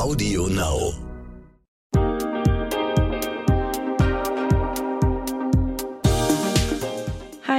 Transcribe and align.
Audio 0.00 0.46
Now. 0.46 1.09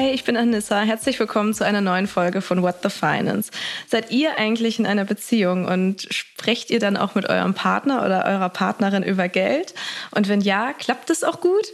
Hi, 0.02 0.10
ich 0.10 0.24
bin 0.24 0.36
Anissa. 0.36 0.82
Herzlich 0.82 1.20
willkommen 1.20 1.54
zu 1.54 1.64
einer 1.64 1.80
neuen 1.80 2.08
Folge 2.08 2.42
von 2.42 2.64
What 2.64 2.78
the 2.82 2.90
Finance. 2.90 3.52
Seid 3.88 4.10
ihr 4.10 4.40
eigentlich 4.40 4.80
in 4.80 4.88
einer 4.88 5.06
Beziehung 5.06 5.66
und 5.66 6.08
sprecht 6.10 6.72
ihr 6.72 6.80
dann 6.80 6.98
auch 6.98 7.14
mit 7.14 7.30
eurem 7.30 7.54
Partner 7.54 8.04
oder 8.04 8.26
eurer 8.26 8.50
Partnerin 8.50 9.04
über 9.04 9.28
Geld? 9.28 9.76
Und 10.10 10.28
wenn 10.28 10.42
ja, 10.42 10.74
klappt 10.74 11.12
es 11.12 11.24
auch 11.24 11.40
gut? 11.40 11.68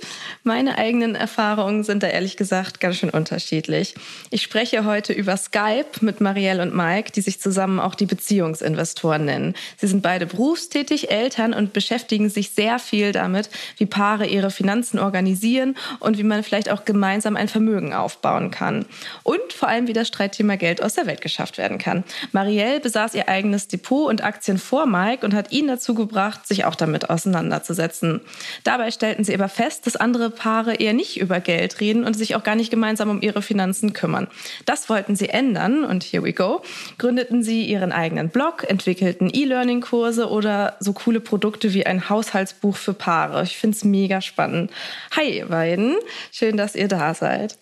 Meine 0.43 0.77
eigenen 0.77 1.15
Erfahrungen 1.15 1.85
sind 1.85 2.03
da 2.03 2.07
ehrlich 2.07 2.35
gesagt 2.35 2.81
ganz 2.81 2.97
schön 2.97 3.11
unterschiedlich. 3.11 3.95
Ich 4.29 4.41
spreche 4.41 4.83
heute 4.83 5.13
über 5.13 5.37
Skype 5.37 5.85
mit 6.01 6.19
Marielle 6.19 6.63
und 6.63 6.75
Mike, 6.75 7.13
die 7.13 7.21
sich 7.21 7.39
zusammen 7.39 7.79
auch 7.79 7.95
die 7.95 8.07
Beziehungsinvestoren 8.07 9.23
nennen. 9.23 9.53
Sie 9.77 9.87
sind 9.87 10.01
beide 10.01 10.25
berufstätig, 10.25 11.11
Eltern 11.11 11.53
und 11.53 11.71
beschäftigen 11.71 12.29
sich 12.29 12.49
sehr 12.49 12.77
viel 12.79 13.13
damit, 13.13 13.49
wie 13.77 13.85
Paare 13.85 14.27
ihre 14.27 14.51
Finanzen 14.51 14.99
organisieren 14.99 15.77
und 16.01 16.17
wie 16.17 16.23
man 16.23 16.43
vielleicht 16.43 16.69
auch 16.69 16.83
gemeinsam 16.83 17.37
ein 17.37 17.47
Vermögen 17.47 17.93
aufbaut 17.93 18.17
aufbauen 18.27 18.51
kann. 18.51 18.85
Und 19.23 19.53
vor 19.53 19.69
allem, 19.69 19.87
wie 19.87 19.93
das 19.93 20.07
Streitthema 20.07 20.55
Geld 20.55 20.81
aus 20.81 20.93
der 20.93 21.05
Welt 21.07 21.21
geschafft 21.21 21.57
werden 21.57 21.77
kann. 21.77 22.03
Marielle 22.31 22.79
besaß 22.79 23.15
ihr 23.15 23.29
eigenes 23.29 23.67
Depot 23.67 24.09
und 24.09 24.23
Aktien 24.23 24.57
vor 24.57 24.85
Mike 24.85 25.25
und 25.25 25.33
hat 25.33 25.51
ihn 25.51 25.67
dazu 25.67 25.93
gebracht, 25.93 26.45
sich 26.45 26.65
auch 26.65 26.75
damit 26.75 27.09
auseinanderzusetzen. 27.09 28.21
Dabei 28.63 28.91
stellten 28.91 29.23
sie 29.23 29.33
aber 29.33 29.49
fest, 29.49 29.87
dass 29.87 29.95
andere 29.95 30.29
Paare 30.29 30.75
eher 30.75 30.93
nicht 30.93 31.19
über 31.19 31.39
Geld 31.39 31.79
reden 31.79 32.03
und 32.03 32.15
sich 32.15 32.35
auch 32.35 32.43
gar 32.43 32.55
nicht 32.55 32.69
gemeinsam 32.69 33.09
um 33.09 33.21
ihre 33.21 33.41
Finanzen 33.41 33.93
kümmern. 33.93 34.27
Das 34.65 34.89
wollten 34.89 35.15
sie 35.15 35.29
ändern 35.29 35.83
und 35.83 36.03
here 36.03 36.23
we 36.23 36.33
go. 36.33 36.61
Gründeten 36.97 37.43
sie 37.43 37.65
ihren 37.65 37.91
eigenen 37.91 38.29
Blog, 38.29 38.69
entwickelten 38.69 39.29
E-Learning-Kurse 39.33 40.29
oder 40.29 40.75
so 40.79 40.93
coole 40.93 41.19
Produkte 41.19 41.73
wie 41.73 41.85
ein 41.85 42.09
Haushaltsbuch 42.09 42.75
für 42.75 42.93
Paare. 42.93 43.43
Ich 43.43 43.57
finde 43.57 43.77
es 43.77 43.83
mega 43.83 44.21
spannend. 44.21 44.71
Hi, 45.15 45.37
ihr 45.37 45.47
beiden. 45.47 45.95
Schön, 46.31 46.57
dass 46.57 46.75
ihr 46.75 46.87
da 46.87 47.13
seid. 47.13 47.57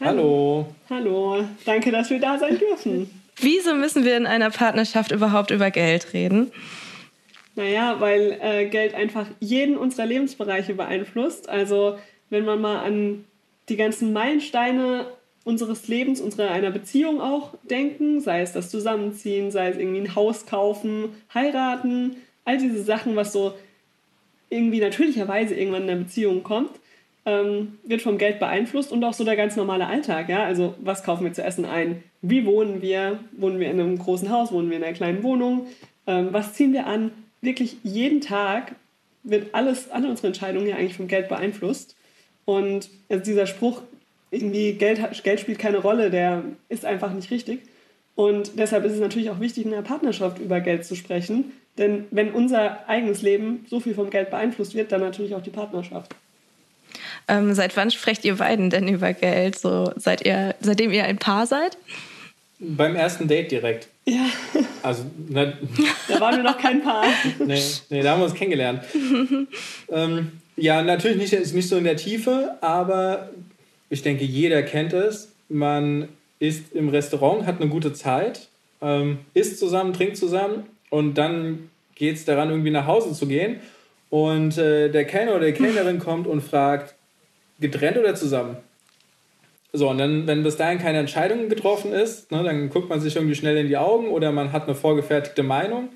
Hallo. 0.00 0.66
Hallo. 0.88 1.44
Danke, 1.66 1.90
dass 1.90 2.08
wir 2.08 2.18
da 2.18 2.38
sein 2.38 2.58
dürfen. 2.58 3.10
Wieso 3.36 3.74
müssen 3.74 4.04
wir 4.04 4.16
in 4.16 4.26
einer 4.26 4.50
Partnerschaft 4.50 5.12
überhaupt 5.12 5.50
über 5.50 5.70
Geld 5.70 6.14
reden? 6.14 6.50
Naja, 7.54 7.96
weil 8.00 8.38
äh, 8.40 8.66
Geld 8.66 8.94
einfach 8.94 9.26
jeden 9.40 9.76
unserer 9.76 10.06
Lebensbereiche 10.06 10.74
beeinflusst. 10.74 11.48
Also 11.48 11.98
wenn 12.30 12.46
man 12.46 12.60
mal 12.60 12.78
an 12.78 13.24
die 13.68 13.76
ganzen 13.76 14.12
Meilensteine 14.14 15.06
unseres 15.44 15.88
Lebens, 15.88 16.20
unserer 16.20 16.50
einer 16.50 16.70
Beziehung 16.70 17.20
auch 17.20 17.54
denken, 17.62 18.20
sei 18.20 18.40
es 18.40 18.52
das 18.52 18.70
Zusammenziehen, 18.70 19.50
sei 19.50 19.68
es 19.68 19.76
irgendwie 19.76 20.00
ein 20.00 20.14
Haus 20.14 20.46
kaufen, 20.46 21.10
heiraten, 21.34 22.16
all 22.44 22.56
diese 22.56 22.82
Sachen, 22.82 23.16
was 23.16 23.32
so 23.32 23.54
irgendwie 24.48 24.80
natürlicherweise 24.80 25.54
irgendwann 25.54 25.84
in 25.84 25.90
einer 25.90 26.00
Beziehung 26.00 26.42
kommt, 26.42 26.79
ähm, 27.30 27.78
wird 27.84 28.02
vom 28.02 28.18
Geld 28.18 28.40
beeinflusst 28.40 28.90
und 28.90 29.04
auch 29.04 29.12
so 29.12 29.24
der 29.24 29.36
ganz 29.36 29.56
normale 29.56 29.86
Alltag. 29.86 30.28
Ja? 30.28 30.44
Also 30.44 30.74
was 30.80 31.04
kaufen 31.04 31.24
wir 31.24 31.32
zu 31.32 31.42
essen 31.42 31.64
ein? 31.64 32.02
Wie 32.22 32.44
wohnen 32.44 32.82
wir? 32.82 33.20
Wohnen 33.32 33.60
wir 33.60 33.70
in 33.70 33.80
einem 33.80 33.98
großen 33.98 34.30
Haus? 34.30 34.52
Wohnen 34.52 34.70
wir 34.70 34.76
in 34.76 34.84
einer 34.84 34.94
kleinen 34.94 35.22
Wohnung? 35.22 35.66
Ähm, 36.06 36.28
was 36.32 36.54
ziehen 36.54 36.72
wir 36.72 36.86
an? 36.86 37.12
Wirklich 37.40 37.76
jeden 37.82 38.20
Tag 38.20 38.74
wird 39.22 39.54
alles, 39.54 39.90
alle 39.90 40.08
unsere 40.08 40.28
Entscheidungen 40.28 40.66
ja 40.66 40.76
eigentlich 40.76 40.96
vom 40.96 41.08
Geld 41.08 41.28
beeinflusst. 41.28 41.94
Und 42.44 42.90
also 43.08 43.24
dieser 43.24 43.46
Spruch, 43.46 43.82
irgendwie 44.30 44.72
Geld, 44.72 45.00
Geld 45.22 45.40
spielt 45.40 45.58
keine 45.58 45.78
Rolle, 45.78 46.10
der 46.10 46.42
ist 46.68 46.84
einfach 46.84 47.12
nicht 47.12 47.30
richtig. 47.30 47.60
Und 48.16 48.58
deshalb 48.58 48.84
ist 48.84 48.92
es 48.92 49.00
natürlich 49.00 49.30
auch 49.30 49.40
wichtig, 49.40 49.64
in 49.64 49.70
der 49.70 49.82
Partnerschaft 49.82 50.38
über 50.40 50.60
Geld 50.60 50.84
zu 50.84 50.94
sprechen. 50.94 51.52
Denn 51.78 52.06
wenn 52.10 52.32
unser 52.32 52.88
eigenes 52.88 53.22
Leben 53.22 53.64
so 53.68 53.80
viel 53.80 53.94
vom 53.94 54.10
Geld 54.10 54.30
beeinflusst 54.30 54.74
wird, 54.74 54.90
dann 54.92 55.00
natürlich 55.00 55.34
auch 55.34 55.42
die 55.42 55.50
Partnerschaft. 55.50 56.14
Ähm, 57.28 57.54
seit 57.54 57.76
wann 57.76 57.90
sprecht 57.90 58.24
ihr 58.24 58.36
beiden 58.36 58.70
denn 58.70 58.88
über 58.88 59.12
Geld? 59.12 59.58
So, 59.58 59.92
seid 59.96 60.24
ihr, 60.24 60.54
seitdem 60.60 60.92
ihr 60.92 61.04
ein 61.04 61.18
Paar 61.18 61.46
seid? 61.46 61.76
Beim 62.58 62.94
ersten 62.94 63.26
Date 63.26 63.50
direkt. 63.50 63.88
Ja. 64.06 64.26
Also, 64.82 65.04
ne, 65.28 65.56
da 66.08 66.20
waren 66.20 66.36
wir 66.36 66.42
noch 66.42 66.58
kein 66.58 66.82
Paar. 66.82 67.04
nee, 67.38 67.62
nee, 67.88 68.02
da 68.02 68.12
haben 68.12 68.20
wir 68.20 68.26
uns 68.26 68.34
kennengelernt. 68.34 68.82
ähm, 69.90 70.32
ja, 70.56 70.82
natürlich 70.82 71.16
nicht, 71.16 71.54
nicht 71.54 71.68
so 71.68 71.76
in 71.76 71.84
der 71.84 71.96
Tiefe, 71.96 72.56
aber 72.60 73.30
ich 73.88 74.02
denke, 74.02 74.24
jeder 74.24 74.62
kennt 74.62 74.92
es. 74.92 75.32
Man 75.48 76.08
ist 76.38 76.72
im 76.72 76.88
Restaurant, 76.88 77.46
hat 77.46 77.60
eine 77.60 77.70
gute 77.70 77.92
Zeit, 77.92 78.48
ähm, 78.82 79.18
isst 79.34 79.58
zusammen, 79.58 79.92
trinkt 79.92 80.16
zusammen 80.16 80.64
und 80.90 81.14
dann 81.14 81.70
geht 81.94 82.16
es 82.16 82.24
daran, 82.24 82.50
irgendwie 82.50 82.70
nach 82.70 82.86
Hause 82.86 83.12
zu 83.12 83.26
gehen. 83.26 83.60
Und 84.10 84.58
äh, 84.58 84.90
der 84.90 85.04
Kellner 85.04 85.36
oder 85.36 85.46
die 85.46 85.52
Kellnerin 85.52 85.98
kommt 85.98 86.26
und 86.26 86.40
fragt, 86.40 86.94
getrennt 87.60 87.98
oder 87.98 88.14
zusammen? 88.14 88.56
So, 89.72 89.88
und 89.88 89.98
dann, 89.98 90.26
wenn 90.26 90.42
bis 90.42 90.56
dahin 90.56 90.78
keine 90.78 90.98
Entscheidung 90.98 91.48
getroffen 91.48 91.92
ist, 91.92 92.32
ne, 92.32 92.42
dann 92.42 92.70
guckt 92.70 92.88
man 92.88 93.00
sich 93.00 93.14
irgendwie 93.14 93.36
schnell 93.36 93.56
in 93.56 93.68
die 93.68 93.76
Augen 93.76 94.08
oder 94.08 94.32
man 94.32 94.52
hat 94.52 94.64
eine 94.64 94.74
vorgefertigte 94.74 95.42
Meinung. 95.42 95.90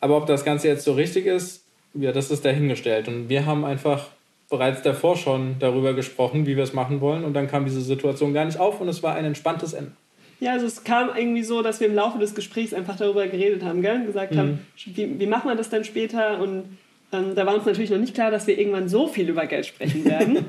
Aber 0.00 0.16
ob 0.16 0.26
das 0.26 0.44
Ganze 0.44 0.68
jetzt 0.68 0.84
so 0.84 0.94
richtig 0.94 1.26
ist, 1.26 1.64
ja, 1.94 2.12
das 2.12 2.30
ist 2.30 2.44
dahingestellt. 2.44 3.08
Und 3.08 3.28
wir 3.28 3.46
haben 3.46 3.64
einfach 3.64 4.08
bereits 4.50 4.82
davor 4.82 5.16
schon 5.16 5.56
darüber 5.58 5.94
gesprochen, 5.94 6.46
wie 6.46 6.56
wir 6.56 6.64
es 6.64 6.72
machen 6.72 7.00
wollen. 7.00 7.24
Und 7.24 7.34
dann 7.34 7.48
kam 7.48 7.64
diese 7.64 7.80
Situation 7.80 8.34
gar 8.34 8.44
nicht 8.44 8.58
auf 8.58 8.80
und 8.80 8.88
es 8.88 9.02
war 9.02 9.14
ein 9.14 9.24
entspanntes 9.24 9.74
Ende. 9.74 9.92
Ja, 10.40 10.52
also 10.52 10.66
es 10.66 10.84
kam 10.84 11.10
irgendwie 11.16 11.42
so, 11.42 11.62
dass 11.62 11.80
wir 11.80 11.88
im 11.88 11.94
Laufe 11.94 12.18
des 12.18 12.34
Gesprächs 12.34 12.72
einfach 12.72 12.96
darüber 12.96 13.26
geredet 13.26 13.64
haben, 13.64 13.82
gell? 13.82 14.04
gesagt 14.06 14.34
mhm. 14.34 14.38
haben, 14.38 14.66
wie, 14.84 15.18
wie 15.18 15.26
machen 15.26 15.48
wir 15.48 15.56
das 15.56 15.68
dann 15.68 15.84
später 15.84 16.40
und 16.40 16.78
ähm, 17.12 17.34
da 17.34 17.46
war 17.46 17.54
uns 17.54 17.64
natürlich 17.64 17.90
noch 17.90 17.98
nicht 17.98 18.14
klar, 18.14 18.30
dass 18.30 18.46
wir 18.46 18.58
irgendwann 18.58 18.88
so 18.88 19.08
viel 19.08 19.28
über 19.28 19.46
Geld 19.46 19.66
sprechen 19.66 20.04
werden. 20.04 20.44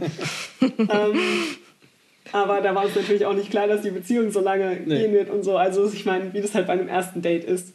ähm, 0.62 1.20
aber 2.32 2.62
da 2.62 2.76
war 2.76 2.86
uns 2.86 2.96
natürlich 2.96 3.26
auch 3.26 3.34
nicht 3.34 3.50
klar, 3.50 3.68
dass 3.68 3.82
die 3.82 3.92
Beziehung 3.92 4.32
so 4.32 4.42
lange 4.42 4.78
nee. 4.86 5.00
gehen 5.00 5.14
wird 5.14 5.30
und 5.30 5.44
so. 5.44 5.58
Also 5.58 5.90
ich 5.92 6.06
meine, 6.06 6.34
wie 6.34 6.42
das 6.42 6.54
halt 6.56 6.68
bei 6.68 6.74
einem 6.74 6.88
ersten 6.88 7.22
Date 7.22 7.44
ist. 7.44 7.74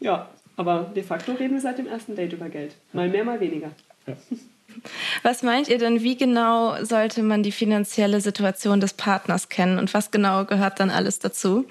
Ja, 0.00 0.28
aber 0.56 0.90
de 0.94 1.02
facto 1.02 1.32
reden 1.32 1.54
wir 1.54 1.60
seit 1.60 1.78
dem 1.78 1.86
ersten 1.86 2.14
Date 2.14 2.32
über 2.32 2.48
Geld. 2.48 2.74
Mal 2.92 3.08
mehr, 3.08 3.24
mal 3.24 3.40
weniger. 3.40 3.70
Ja. 4.06 4.14
Was 5.22 5.42
meint 5.42 5.68
ihr 5.68 5.78
denn, 5.78 6.02
wie 6.02 6.16
genau 6.16 6.84
sollte 6.84 7.22
man 7.22 7.42
die 7.42 7.50
finanzielle 7.50 8.20
Situation 8.20 8.80
des 8.80 8.92
Partners 8.92 9.48
kennen 9.48 9.80
und 9.80 9.92
was 9.92 10.12
genau 10.12 10.44
gehört 10.44 10.78
dann 10.78 10.90
alles 10.90 11.18
dazu? 11.18 11.66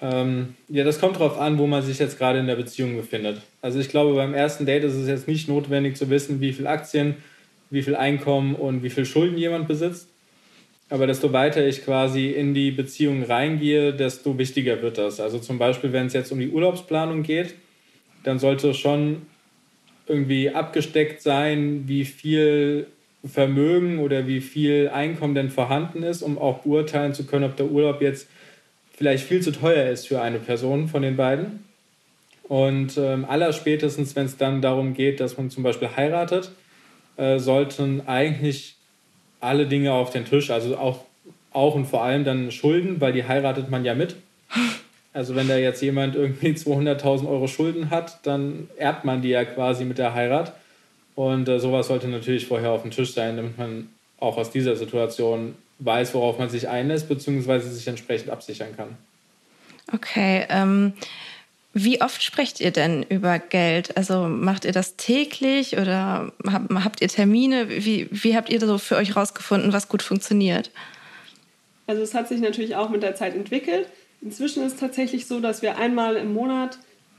Ähm, 0.00 0.54
ja, 0.68 0.84
das 0.84 1.00
kommt 1.00 1.16
darauf 1.16 1.38
an, 1.38 1.58
wo 1.58 1.66
man 1.66 1.82
sich 1.82 1.98
jetzt 1.98 2.18
gerade 2.18 2.38
in 2.38 2.46
der 2.46 2.56
Beziehung 2.56 2.96
befindet. 2.96 3.40
Also 3.62 3.78
ich 3.78 3.88
glaube, 3.88 4.14
beim 4.14 4.34
ersten 4.34 4.66
Date 4.66 4.84
ist 4.84 4.94
es 4.94 5.08
jetzt 5.08 5.26
nicht 5.26 5.48
notwendig 5.48 5.96
zu 5.96 6.10
wissen, 6.10 6.40
wie 6.40 6.52
viel 6.52 6.66
Aktien, 6.66 7.16
wie 7.70 7.82
viel 7.82 7.96
Einkommen 7.96 8.54
und 8.54 8.82
wie 8.82 8.90
viel 8.90 9.06
Schulden 9.06 9.38
jemand 9.38 9.68
besitzt. 9.68 10.08
Aber 10.88 11.06
desto 11.06 11.32
weiter 11.32 11.66
ich 11.66 11.84
quasi 11.84 12.30
in 12.30 12.54
die 12.54 12.70
Beziehung 12.70 13.24
reingehe, 13.24 13.92
desto 13.92 14.38
wichtiger 14.38 14.82
wird 14.82 14.98
das. 14.98 15.18
Also 15.18 15.38
zum 15.38 15.58
Beispiel, 15.58 15.92
wenn 15.92 16.06
es 16.06 16.12
jetzt 16.12 16.30
um 16.30 16.38
die 16.38 16.50
Urlaubsplanung 16.50 17.22
geht, 17.22 17.54
dann 18.22 18.38
sollte 18.38 18.72
schon 18.74 19.22
irgendwie 20.06 20.50
abgesteckt 20.50 21.22
sein, 21.22 21.84
wie 21.86 22.04
viel 22.04 22.86
Vermögen 23.24 23.98
oder 23.98 24.28
wie 24.28 24.40
viel 24.40 24.88
Einkommen 24.88 25.34
denn 25.34 25.50
vorhanden 25.50 26.04
ist, 26.04 26.22
um 26.22 26.38
auch 26.38 26.58
beurteilen 26.58 27.14
zu 27.14 27.26
können, 27.26 27.44
ob 27.44 27.56
der 27.56 27.66
Urlaub 27.66 28.00
jetzt 28.00 28.28
vielleicht 28.96 29.24
viel 29.24 29.40
zu 29.40 29.52
teuer 29.52 29.90
ist 29.90 30.08
für 30.08 30.20
eine 30.20 30.38
Person 30.38 30.88
von 30.88 31.02
den 31.02 31.16
beiden. 31.16 31.64
Und 32.48 32.96
ähm, 32.96 33.24
allerspätestens, 33.24 34.16
wenn 34.16 34.26
es 34.26 34.36
dann 34.36 34.62
darum 34.62 34.94
geht, 34.94 35.20
dass 35.20 35.36
man 35.36 35.50
zum 35.50 35.62
Beispiel 35.62 35.88
heiratet, 35.94 36.50
äh, 37.16 37.38
sollten 37.38 38.02
eigentlich 38.06 38.76
alle 39.40 39.66
Dinge 39.66 39.92
auf 39.92 40.10
den 40.10 40.24
Tisch, 40.24 40.50
also 40.50 40.76
auch, 40.76 41.04
auch 41.52 41.74
und 41.74 41.86
vor 41.86 42.02
allem 42.02 42.24
dann 42.24 42.50
Schulden, 42.50 43.00
weil 43.00 43.12
die 43.12 43.24
heiratet 43.24 43.70
man 43.70 43.84
ja 43.84 43.94
mit. 43.94 44.16
Also 45.12 45.34
wenn 45.34 45.48
da 45.48 45.56
jetzt 45.56 45.82
jemand 45.82 46.14
irgendwie 46.14 46.50
200.000 46.50 47.28
Euro 47.28 47.46
Schulden 47.46 47.90
hat, 47.90 48.20
dann 48.24 48.68
erbt 48.76 49.04
man 49.04 49.22
die 49.22 49.30
ja 49.30 49.44
quasi 49.44 49.84
mit 49.84 49.98
der 49.98 50.14
Heirat. 50.14 50.54
Und 51.14 51.48
äh, 51.48 51.58
sowas 51.58 51.88
sollte 51.88 52.08
natürlich 52.08 52.46
vorher 52.46 52.70
auf 52.70 52.82
dem 52.82 52.90
Tisch 52.90 53.12
sein, 53.12 53.36
damit 53.36 53.58
man 53.58 53.88
auch 54.20 54.36
aus 54.36 54.50
dieser 54.50 54.76
Situation 54.76 55.54
weiß, 55.78 56.14
worauf 56.14 56.38
man 56.38 56.48
sich 56.48 56.68
einlässt, 56.68 57.08
beziehungsweise 57.08 57.70
sich 57.70 57.86
entsprechend 57.86 58.30
absichern 58.30 58.74
kann. 58.76 58.96
Okay. 59.92 60.46
Ähm, 60.48 60.94
wie 61.78 62.00
oft 62.00 62.22
sprecht 62.22 62.60
ihr 62.60 62.70
denn 62.70 63.02
über 63.02 63.38
Geld? 63.38 63.96
Also 63.98 64.28
macht 64.28 64.64
ihr 64.64 64.72
das 64.72 64.96
täglich 64.96 65.76
oder 65.76 66.32
habt, 66.50 66.72
habt 66.72 67.02
ihr 67.02 67.08
Termine? 67.08 67.68
Wie, 67.68 68.08
wie 68.10 68.34
habt 68.34 68.48
ihr 68.48 68.58
so 68.60 68.78
für 68.78 68.96
euch 68.96 69.14
rausgefunden, 69.14 69.74
was 69.74 69.88
gut 69.88 70.02
funktioniert? 70.02 70.70
Also 71.86 72.02
es 72.02 72.14
hat 72.14 72.28
sich 72.28 72.40
natürlich 72.40 72.76
auch 72.76 72.88
mit 72.88 73.02
der 73.02 73.14
Zeit 73.14 73.34
entwickelt. 73.34 73.88
Inzwischen 74.22 74.64
ist 74.64 74.74
es 74.74 74.80
tatsächlich 74.80 75.26
so, 75.26 75.40
dass 75.40 75.60
wir 75.60 75.76
einmal 75.76 76.16
im 76.16 76.32
Monat 76.32 76.78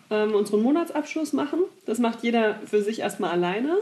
ähm, 0.09 0.33
unseren 0.33 0.61
Monatsabschluss 0.61 1.33
machen. 1.33 1.59
Das 1.85 1.99
macht 1.99 2.23
jeder 2.23 2.59
für 2.65 2.81
sich 2.81 2.99
erstmal 2.99 3.31
alleine. 3.31 3.77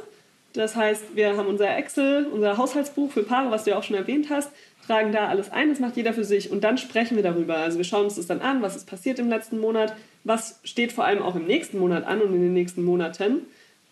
Das 0.55 0.75
heißt, 0.75 1.15
wir 1.15 1.37
haben 1.37 1.47
unser 1.47 1.75
Excel, 1.77 2.27
unser 2.31 2.57
Haushaltsbuch 2.57 3.11
für 3.11 3.23
Paare, 3.23 3.51
was 3.51 3.63
du 3.63 3.71
ja 3.71 3.77
auch 3.77 3.83
schon 3.83 3.95
erwähnt 3.95 4.27
hast. 4.29 4.51
tragen 4.87 5.11
da 5.11 5.27
alles 5.27 5.51
ein, 5.51 5.69
das 5.69 5.79
macht 5.79 5.97
jeder 5.97 6.13
für 6.13 6.23
sich 6.23 6.51
und 6.51 6.63
dann 6.63 6.77
sprechen 6.77 7.15
wir 7.15 7.23
darüber. 7.23 7.57
Also 7.57 7.77
wir 7.77 7.85
schauen 7.85 8.05
uns 8.05 8.15
das 8.15 8.27
dann 8.27 8.41
an, 8.41 8.61
was 8.61 8.75
ist 8.75 8.87
passiert 8.87 9.17
im 9.17 9.29
letzten 9.29 9.59
Monat, 9.59 9.95
was 10.23 10.59
steht 10.63 10.91
vor 10.91 11.05
allem 11.05 11.23
auch 11.23 11.35
im 11.35 11.45
nächsten 11.45 11.79
Monat 11.79 12.05
an 12.05 12.21
und 12.21 12.33
in 12.33 12.41
den 12.41 12.53
nächsten 12.53 12.83
Monaten. 12.83 13.47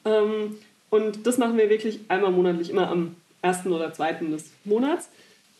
Ähm, 0.05 0.57
und 0.89 1.25
das 1.25 1.39
machen 1.39 1.57
wir 1.57 1.69
wirklich 1.69 1.99
einmal 2.09 2.31
monatlich, 2.31 2.69
immer 2.69 2.89
am 2.89 3.15
ersten 3.41 3.71
oder 3.71 3.91
zweiten 3.91 4.31
des 4.31 4.51
Monats. 4.63 5.09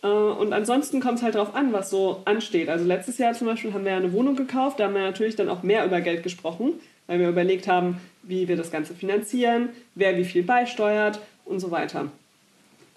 Äh, 0.04 0.08
und 0.08 0.54
ansonsten 0.54 1.00
kommt 1.00 1.18
es 1.18 1.24
halt 1.24 1.36
darauf 1.36 1.56
an, 1.56 1.74
was 1.74 1.90
so 1.90 2.22
ansteht. 2.26 2.70
Also 2.70 2.86
letztes 2.86 3.18
Jahr 3.18 3.34
zum 3.34 3.48
Beispiel 3.48 3.74
haben 3.74 3.86
wir 3.86 3.96
eine 3.96 4.14
Wohnung 4.14 4.36
gekauft, 4.36 4.80
da 4.80 4.86
haben 4.86 4.94
wir 4.94 5.02
natürlich 5.02 5.36
dann 5.36 5.50
auch 5.50 5.64
mehr 5.64 5.86
über 5.86 6.02
Geld 6.02 6.22
gesprochen, 6.22 6.74
weil 7.08 7.20
wir 7.20 7.30
überlegt 7.30 7.68
haben, 7.68 8.00
wie 8.24 8.48
wir 8.48 8.56
das 8.56 8.72
Ganze 8.72 8.94
finanzieren, 8.94 9.70
wer 9.96 10.18
wie 10.18 10.26
viel 10.26 10.44
beisteuert 10.44 11.20
und 11.46 11.60
so 11.60 11.72
weiter. 11.72 12.10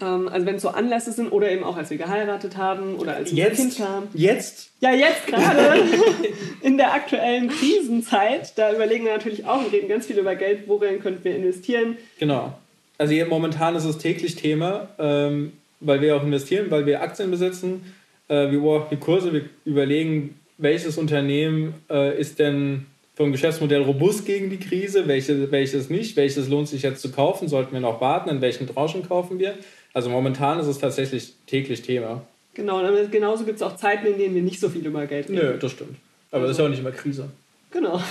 Ähm, 0.01 0.29
also 0.29 0.47
wenn 0.47 0.57
es 0.57 0.63
so 0.63 0.69
Anlässe 0.69 1.13
sind 1.13 1.31
oder 1.33 1.51
eben 1.51 1.65
auch 1.65 1.77
als 1.77 1.91
wir 1.91 1.97
geheiratet 1.97 2.57
haben 2.57 2.97
oder 2.97 3.17
als 3.17 3.35
wir 3.35 3.45
jetzt, 3.45 3.57
Kind 3.57 3.81
haben. 3.81 4.09
Jetzt? 4.15 4.71
Ja, 4.81 4.93
jetzt 4.93 5.27
gerade 5.27 5.83
in 6.63 6.77
der 6.77 6.93
aktuellen 6.93 7.49
Krisenzeit. 7.49 8.57
Da 8.57 8.73
überlegen 8.73 9.05
wir 9.05 9.13
natürlich 9.13 9.47
auch 9.47 9.65
und 9.65 9.73
reden 9.73 9.89
ganz 9.89 10.07
viel 10.07 10.19
über 10.19 10.35
Geld, 10.35 10.69
worin 10.69 11.01
könnten 11.01 11.25
wir 11.25 11.37
investieren. 11.37 11.97
Genau. 12.19 12.53
Also 12.99 13.13
hier, 13.13 13.27
momentan 13.27 13.77
ist 13.77 13.85
es 13.85 13.99
täglich 13.99 14.37
Thema, 14.37 14.89
ähm, 14.99 15.53
weil 15.81 16.01
wir 16.01 16.17
auch 16.17 16.23
investieren, 16.23 16.71
weil 16.71 16.87
wir 16.87 17.03
Aktien 17.03 17.31
besitzen. 17.31 17.95
Äh, 18.29 18.51
wir 18.51 18.61
beobachten 18.61 18.95
die 18.95 19.01
Kurse, 19.01 19.33
wir 19.33 19.43
überlegen, 19.65 20.39
welches 20.59 20.97
Unternehmen 20.97 21.75
äh, 21.91 22.19
ist 22.19 22.39
denn 22.39 22.87
vom 23.17 23.33
Geschäftsmodell 23.33 23.83
robust 23.83 24.27
gegen 24.27 24.51
die 24.51 24.59
Krise, 24.59 25.09
welche, 25.09 25.51
welches 25.51 25.89
nicht, 25.89 26.17
welches 26.17 26.49
lohnt 26.49 26.69
sich 26.69 26.83
jetzt 26.83 27.01
zu 27.01 27.11
kaufen, 27.11 27.49
sollten 27.49 27.73
wir 27.73 27.81
noch 27.81 28.01
warten, 28.01 28.29
in 28.29 28.43
welchen 28.43 28.67
Tranchen 28.67 29.09
kaufen 29.09 29.39
wir. 29.39 29.55
Also 29.95 30.11
momentan 30.11 30.61
ist 30.61 30.67
es 30.67 30.79
tatsächlich 30.79 31.33
täglich 31.47 31.81
Thema. 31.81 32.27
Genau, 32.53 32.79
und 32.79 33.11
genauso 33.11 33.45
gibt 33.45 33.57
es 33.57 33.63
auch 33.63 33.77
Zeiten, 33.77 34.07
in 34.07 34.19
denen 34.19 34.35
wir 34.35 34.43
nicht 34.43 34.61
so 34.61 34.69
viel 34.69 34.87
über 34.87 35.07
Geld 35.07 35.31
reden. 35.31 35.39
Nö, 35.39 35.59
das 35.59 35.73
stimmt. 35.73 35.97
Aber 36.31 36.43
also. 36.43 36.47
das 36.47 36.51
ist 36.53 36.59
ja 36.59 36.65
auch 36.67 36.71
nicht 36.71 36.81
immer 36.81 36.93
Krise. 36.93 37.31
Genau. 37.71 38.03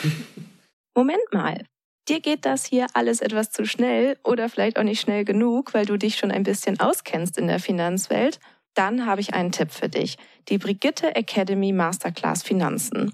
Moment 0.95 1.31
mal. 1.31 1.63
Dir 2.09 2.19
geht 2.19 2.45
das 2.45 2.65
hier 2.65 2.87
alles 2.93 3.21
etwas 3.21 3.51
zu 3.51 3.65
schnell 3.65 4.17
oder 4.23 4.49
vielleicht 4.49 4.77
auch 4.77 4.83
nicht 4.83 5.01
schnell 5.01 5.23
genug, 5.23 5.73
weil 5.73 5.85
du 5.85 5.97
dich 5.97 6.15
schon 6.15 6.31
ein 6.31 6.43
bisschen 6.43 6.79
auskennst 6.79 7.37
in 7.37 7.47
der 7.47 7.59
Finanzwelt? 7.59 8.39
Dann 8.73 9.05
habe 9.05 9.21
ich 9.21 9.33
einen 9.33 9.51
Tipp 9.51 9.71
für 9.71 9.89
dich. 9.89 10.17
Die 10.49 10.57
Brigitte 10.57 11.15
Academy 11.15 11.71
Masterclass 11.73 12.43
Finanzen 12.43 13.13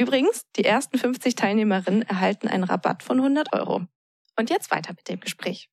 Übrigens, 0.00 0.46
die 0.56 0.64
ersten 0.64 0.96
50 0.96 1.34
Teilnehmerinnen 1.34 2.00
erhalten 2.00 2.48
einen 2.48 2.64
Rabatt 2.64 3.02
von 3.02 3.18
100 3.18 3.52
Euro. 3.52 3.82
Und 4.34 4.48
jetzt 4.48 4.70
weiter 4.70 4.94
mit 4.96 5.06
dem 5.10 5.20
Gespräch. 5.20 5.68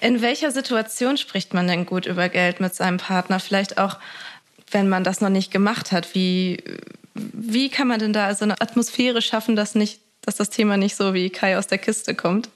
In 0.00 0.22
welcher 0.22 0.52
Situation 0.52 1.16
spricht 1.16 1.52
man 1.52 1.66
denn 1.66 1.84
gut 1.84 2.06
über 2.06 2.28
Geld 2.28 2.60
mit 2.60 2.76
seinem 2.76 2.98
Partner? 2.98 3.40
Vielleicht 3.40 3.78
auch, 3.78 3.98
wenn 4.70 4.88
man 4.88 5.02
das 5.02 5.20
noch 5.20 5.30
nicht 5.30 5.50
gemacht 5.50 5.90
hat. 5.90 6.14
Wie, 6.14 6.62
wie 7.14 7.68
kann 7.68 7.88
man 7.88 7.98
denn 7.98 8.12
da 8.12 8.32
so 8.36 8.44
eine 8.44 8.60
Atmosphäre 8.60 9.20
schaffen, 9.20 9.56
dass, 9.56 9.74
nicht, 9.74 10.00
dass 10.20 10.36
das 10.36 10.50
Thema 10.50 10.76
nicht 10.76 10.94
so 10.94 11.12
wie 11.12 11.28
Kai 11.30 11.58
aus 11.58 11.66
der 11.66 11.78
Kiste 11.78 12.14
kommt? 12.14 12.48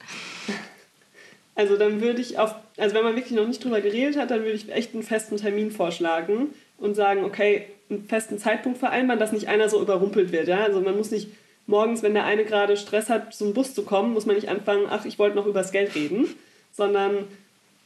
Also 1.57 1.77
dann 1.77 2.01
würde 2.01 2.21
ich 2.21 2.39
auf, 2.39 2.55
also 2.77 2.95
wenn 2.95 3.03
man 3.03 3.17
wirklich 3.17 3.35
noch 3.37 3.49
nicht 3.49 3.65
drüber 3.65 3.81
geredet 3.81 4.17
hat, 4.17 4.31
dann 4.31 4.45
würde 4.45 4.53
ich 4.53 4.71
echt 4.71 4.95
einen 4.95 5.03
festen 5.03 5.39
Termin 5.39 5.73
vorschlagen 5.73 6.55
und 6.79 6.95
sagen, 6.95 7.25
okay, 7.25 7.67
einen 7.91 8.05
festen 8.05 8.39
Zeitpunkt 8.39 8.79
vereinbaren, 8.79 9.21
dass 9.21 9.33
nicht 9.33 9.49
einer 9.49 9.69
so 9.69 9.81
überrumpelt 9.81 10.33
wird. 10.33 10.49
Ja? 10.49 10.63
Also 10.65 10.81
man 10.81 10.97
muss 10.97 11.11
nicht 11.11 11.29
morgens, 11.67 12.03
wenn 12.03 12.15
der 12.15 12.25
eine 12.25 12.45
gerade 12.45 12.77
Stress 12.77 13.09
hat, 13.09 13.35
zum 13.35 13.55
Bus 13.55 13.75
zu 13.75 13.83
kommen, 13.83 14.13
muss 14.13 14.27
man 14.27 14.37
nicht 14.37 14.49
anfangen, 14.49 14.87
ach, 14.89 15.05
ich 15.05 15.19
wollte 15.19 15.37
noch 15.37 15.47
über 15.47 15.61
das 15.61 15.73
Geld 15.73 15.95
reden, 15.95 16.27
sondern 16.73 17.25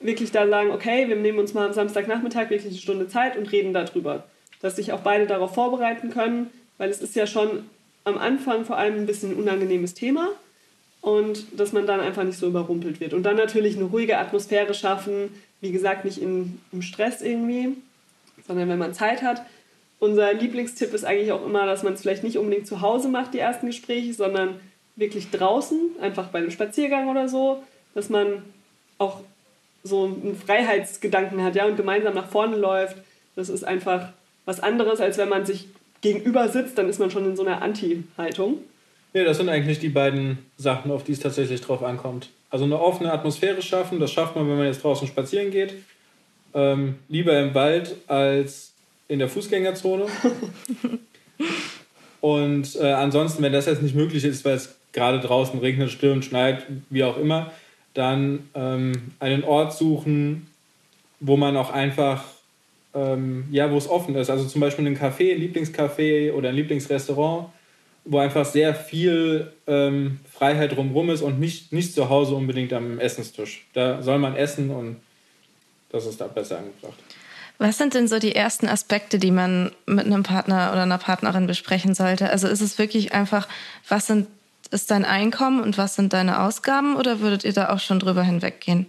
wirklich 0.01 0.33
da 0.33 0.47
sagen, 0.47 0.71
okay, 0.71 1.09
wir 1.09 1.17
nehmen 1.17 1.39
uns 1.39 1.55
mal 1.55 1.67
am 1.67 1.73
Samstagnachmittag 1.73 2.51
wirklich 2.51 2.73
eine 2.73 2.81
Stunde 2.81 3.09
Zeit 3.09 3.37
und 3.37 3.51
reden 3.53 3.73
darüber. 3.73 4.25
Dass 4.61 4.77
sich 4.77 4.93
auch 4.93 5.01
beide 5.01 5.27
darauf 5.27 5.55
vorbereiten 5.55 6.11
können, 6.11 6.51
weil 6.79 6.91
es 6.91 7.01
ist 7.01 7.15
ja 7.17 7.27
schon 7.27 7.65
am 8.05 8.19
Anfang 8.19 8.65
vor 8.65 8.77
allem 8.77 8.97
ein 8.97 9.07
bisschen 9.07 9.33
ein 9.33 9.37
unangenehmes 9.37 9.95
Thema 9.95 10.31
und 11.01 11.59
dass 11.59 11.73
man 11.73 11.87
dann 11.87 12.01
einfach 12.01 12.25
nicht 12.25 12.39
so 12.39 12.47
überrumpelt 12.47 13.01
wird. 13.01 13.15
Und 13.15 13.25
dann 13.25 13.37
natürlich 13.37 13.77
eine 13.77 13.85
ruhige 13.85 14.19
Atmosphäre 14.19 14.75
schaffen, 14.75 15.31
wie 15.61 15.73
gesagt, 15.73 16.05
nicht 16.05 16.19
in, 16.21 16.61
im 16.73 16.83
Stress 16.83 17.23
irgendwie, 17.23 17.77
sondern 18.47 18.69
wenn 18.69 18.79
man 18.79 18.95
Zeit 18.95 19.23
hat, 19.23 19.43
unser 20.05 20.33
Lieblingstipp 20.35 20.93
ist 20.93 21.05
eigentlich 21.05 21.33
auch 21.33 21.45
immer, 21.45 21.67
dass 21.67 21.83
man 21.83 21.95
es 21.95 22.03
vielleicht 22.03 22.25
nicht 22.25 22.39
unbedingt 22.39 22.67
zu 22.67 22.81
Hause 22.81 23.09
macht, 23.09 23.35
die 23.35 23.39
ersten 23.39 23.67
Gespräche, 23.67 24.13
sondern 24.13 24.61
wirklich 24.97 25.31
draußen, 25.31 25.79
einfach 26.01 26.29
bei 26.29 26.39
einem 26.39 26.51
Spaziergang 26.51 27.09
oder 27.09 27.29
so, 27.29 27.63
dass 27.95 28.11
man 28.11 28.43
auch 28.99 29.21
so 29.83 30.05
einen 30.05 30.37
Freiheitsgedanken 30.37 31.43
hat, 31.43 31.57
ja, 31.57 31.67
und 31.67 31.77
gemeinsam 31.77 32.15
nach 32.15 32.29
vorne 32.29 32.57
läuft. 32.57 32.97
Das 33.35 33.49
ist 33.49 33.65
einfach 33.65 34.11
was 34.45 34.61
anderes, 34.61 35.01
als 35.01 35.19
wenn 35.19 35.29
man 35.29 35.47
sich 35.47 35.69
gegenüber 36.01 36.49
sitzt, 36.49 36.79
dann 36.79 36.89
ist 36.89 36.99
man 36.99 37.11
schon 37.11 37.25
in 37.25 37.37
so 37.37 37.45
einer 37.45 37.63
Anti-Haltung. 37.63 38.59
Ja, 39.15 39.25
das 39.25 39.39
sind 39.39 39.49
eigentlich 39.49 39.79
die 39.79 39.89
beiden 39.89 40.39
Sachen, 40.57 40.91
auf 40.91 41.05
die 41.05 41.13
es 41.13 41.21
tatsächlich 41.21 41.61
drauf 41.61 41.83
ankommt. 41.83 42.29
Also 42.51 42.65
eine 42.65 42.81
offene 42.81 43.13
Atmosphäre 43.13 43.63
schaffen, 43.63 44.01
das 44.01 44.13
schafft 44.13 44.37
man, 44.37 44.49
wenn 44.49 44.59
man 44.59 44.67
jetzt 44.67 44.83
draußen 44.83 45.09
spazieren 45.09 45.51
geht. 45.51 45.75
Ähm, 46.53 46.97
lieber 47.09 47.39
im 47.41 47.55
Wald 47.55 47.97
als 48.07 48.74
in 49.15 49.21
der 49.21 49.29
Fußgängerzone. 49.29 50.07
Und 52.21 52.77
äh, 52.77 52.93
ansonsten, 52.93 53.43
wenn 53.43 53.53
das 53.53 53.67
jetzt 53.67 53.83
nicht 53.83 53.95
möglich 53.95 54.25
ist, 54.25 54.45
weil 54.45 54.57
es 54.57 54.75
gerade 54.93 55.21
draußen 55.21 55.59
regnet, 55.61 55.91
stürmt, 55.91 56.25
schneit, 56.25 56.67
wie 56.91 57.05
auch 57.05 57.17
immer, 57.17 57.53
dann 57.95 58.49
ähm, 58.55 59.13
einen 59.21 59.45
Ort 59.45 59.73
suchen, 59.73 60.49
wo 61.21 61.37
man 61.37 61.57
auch 61.57 61.71
einfach, 61.71 62.25
ähm, 62.93 63.45
ja, 63.51 63.71
wo 63.71 63.77
es 63.77 63.89
offen 63.89 64.17
ist. 64.17 64.31
Also 64.31 64.47
zum 64.47 64.61
Beispiel 64.61 64.87
ein 64.87 64.99
Café, 64.99 65.33
ein 65.33 65.41
Lieblingscafé 65.41 66.33
oder 66.33 66.49
ein 66.49 66.57
Lieblingsrestaurant, 66.57 67.51
wo 68.05 68.19
einfach 68.19 68.45
sehr 68.45 68.75
viel 68.75 69.53
ähm, 69.69 70.19
Freiheit 70.33 70.77
drumherum 70.77 71.11
ist 71.11 71.23
und 71.23 71.39
nicht, 71.39 71.73
nicht 71.73 71.95
zu 71.95 72.09
Hause 72.09 72.35
unbedingt 72.35 72.73
am 72.73 72.99
Essenstisch. 72.99 73.67
Da 73.75 74.03
soll 74.03 74.19
man 74.19 74.35
essen 74.35 74.71
und 74.71 74.97
das 75.91 76.07
ist 76.07 76.21
da 76.21 76.27
besser 76.27 76.59
angebracht. 76.59 76.99
Was 77.59 77.79
sind 77.79 77.95
denn 77.95 78.09
so 78.09 78.19
die 78.19 78.35
ersten 78.35 78.67
Aspekte, 78.67 79.19
die 79.19 79.31
man 79.31 79.71
mit 79.87 80.07
einem 80.07 80.23
Partner 80.23 80.71
oder 80.73 80.83
einer 80.83 80.99
Partnerin 80.99 81.47
besprechen 81.47 81.95
sollte? 81.95 82.31
Also 82.31 82.49
ist 82.49 82.61
es 82.61 82.79
wirklich 82.79 83.13
einfach, 83.13 83.49
was 83.89 84.09
sind, 84.09 84.27
ist 84.71 84.91
dein 84.91 85.05
Einkommen 85.05 85.63
und 85.63 85.79
was 85.79 85.95
sind 85.95 86.13
deine 86.13 86.41
Ausgaben 86.43 86.97
oder 86.97 87.21
würdet 87.21 87.45
ihr 87.45 87.53
da 87.53 87.71
auch 87.71 87.79
schon 87.79 88.01
drüber 88.01 88.25
hinweggehen? 88.25 88.87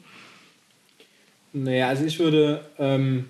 Naja, 1.54 1.88
also 1.90 2.06
ich 2.06 2.20
würde, 2.20 2.66
ähm, 2.80 3.30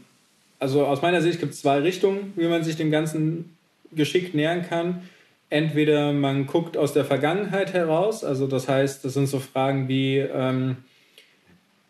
also 0.58 0.86
aus 0.86 1.02
meiner 1.02 1.22
Sicht 1.22 1.40
gibt 1.40 1.54
es 1.54 1.62
zwei 1.62 1.80
Richtungen, 1.80 2.34
wie 2.36 2.48
man 2.48 2.64
sich 2.64 2.76
dem 2.78 2.90
Ganzen 2.90 3.56
geschickt 3.92 4.34
nähern 4.34 4.68
kann. 4.68 5.04
Entweder 5.50 6.12
man 6.12 6.48
guckt 6.48 6.76
aus 6.76 6.94
der 6.94 7.06
Vergangenheit 7.06 7.74
heraus, 7.74 8.24
also 8.24 8.48
das 8.48 8.68
heißt, 8.68 9.06
das 9.06 9.14
sind 9.14 9.28
so 9.28 9.40
Fragen 9.40 9.88
wie, 9.88 10.18
ähm, 10.18 10.78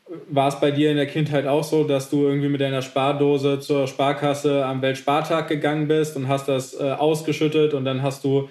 war 0.08 0.50
es 0.50 0.60
bei 0.60 0.72
dir 0.72 0.92
in 0.92 0.98
der 0.98 1.08
Kindheit 1.08 1.48
auch 1.48 1.64
so, 1.64 1.84
dass 1.84 2.10
du 2.10 2.28
irgendwie 2.28 2.50
mit 2.50 2.62
deiner 2.62 2.82
Spardose 2.82 3.60
zur 3.60 3.88
Sparkasse 3.88 4.66
am 4.66 4.82
Weltspartag 4.82 5.48
gegangen 5.48 5.88
bist 5.88 6.16
und 6.16 6.28
hast 6.28 6.48
das 6.48 6.80
äh, 6.80 6.92
ausgeschüttet 6.92 7.74
und 7.74 7.86
dann 7.86 8.04
hast 8.04 8.24
du 8.24 8.50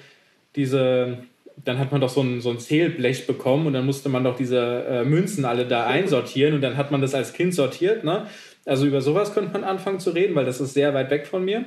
diese, 0.57 1.19
dann 1.65 1.79
hat 1.79 1.93
man 1.93 2.01
doch 2.01 2.09
so 2.09 2.23
ein, 2.23 2.41
so 2.41 2.51
ein 2.51 2.59
Zählblech 2.59 3.27
bekommen 3.27 3.69
und 3.69 3.73
dann 3.73 3.87
musste 3.87 4.09
man 4.09 4.25
doch 4.25 4.37
diese 4.37 4.85
äh, 4.85 5.05
Münzen 5.05 5.45
alle 5.45 5.67
da 5.67 5.87
einsortieren 5.87 6.55
und 6.55 6.61
dann 6.61 6.77
hat 6.77 6.91
man 6.91 7.01
das 7.01 7.15
als 7.15 7.33
Kind 7.33 7.55
sortiert. 7.55 8.03
Ne? 8.03 8.27
Also 8.67 8.87
über 8.87 9.01
sowas 9.01 9.33
könnte 9.33 9.53
man 9.53 9.63
anfangen 9.63 10.01
zu 10.01 10.11
reden, 10.11 10.35
weil 10.35 10.45
das 10.45 10.61
ist 10.61 10.75
sehr 10.75 10.93
weit 10.93 11.11
weg 11.11 11.27
von 11.27 11.45
mir. 11.45 11.67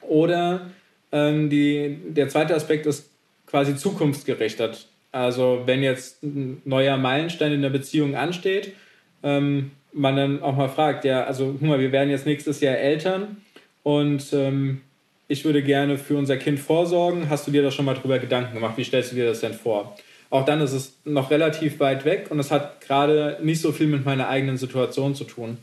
Oder 0.00 0.72
ähm, 1.12 1.50
die, 1.50 1.98
der 2.08 2.28
zweite 2.28 2.54
Aspekt 2.54 2.86
ist 2.86 3.10
quasi 3.46 3.76
zukunftsgerichtet 3.76 4.88
Also 5.12 5.62
wenn 5.66 5.82
jetzt 5.82 6.22
ein 6.22 6.62
neuer 6.64 6.96
Meilenstein 6.96 7.52
in 7.52 7.62
der 7.62 7.70
Beziehung 7.70 8.16
ansteht, 8.16 8.72
ähm, 9.22 9.70
man 9.92 10.16
dann 10.16 10.42
auch 10.42 10.56
mal 10.56 10.68
fragt, 10.68 11.04
ja, 11.04 11.24
also 11.24 11.54
guck 11.58 11.68
mal, 11.68 11.78
wir 11.78 11.92
werden 11.92 12.10
jetzt 12.10 12.26
nächstes 12.26 12.60
Jahr 12.60 12.76
Eltern 12.76 13.36
und 13.82 14.32
ähm, 14.32 14.80
ich 15.28 15.44
würde 15.44 15.62
gerne 15.62 15.98
für 15.98 16.16
unser 16.16 16.36
Kind 16.38 16.58
vorsorgen. 16.58 17.28
Hast 17.28 17.46
du 17.46 17.50
dir 17.50 17.62
da 17.62 17.70
schon 17.70 17.84
mal 17.84 17.94
drüber 17.94 18.18
Gedanken 18.18 18.54
gemacht? 18.54 18.76
Wie 18.76 18.84
stellst 18.84 19.12
du 19.12 19.16
dir 19.16 19.26
das 19.26 19.40
denn 19.40 19.54
vor? 19.54 19.96
Auch 20.30 20.46
dann 20.46 20.62
ist 20.62 20.72
es 20.72 20.96
noch 21.04 21.30
relativ 21.30 21.78
weit 21.78 22.06
weg 22.06 22.28
und 22.30 22.38
es 22.38 22.50
hat 22.50 22.80
gerade 22.80 23.38
nicht 23.42 23.60
so 23.60 23.70
viel 23.70 23.86
mit 23.86 24.06
meiner 24.06 24.28
eigenen 24.28 24.56
Situation 24.56 25.14
zu 25.14 25.24
tun. 25.24 25.58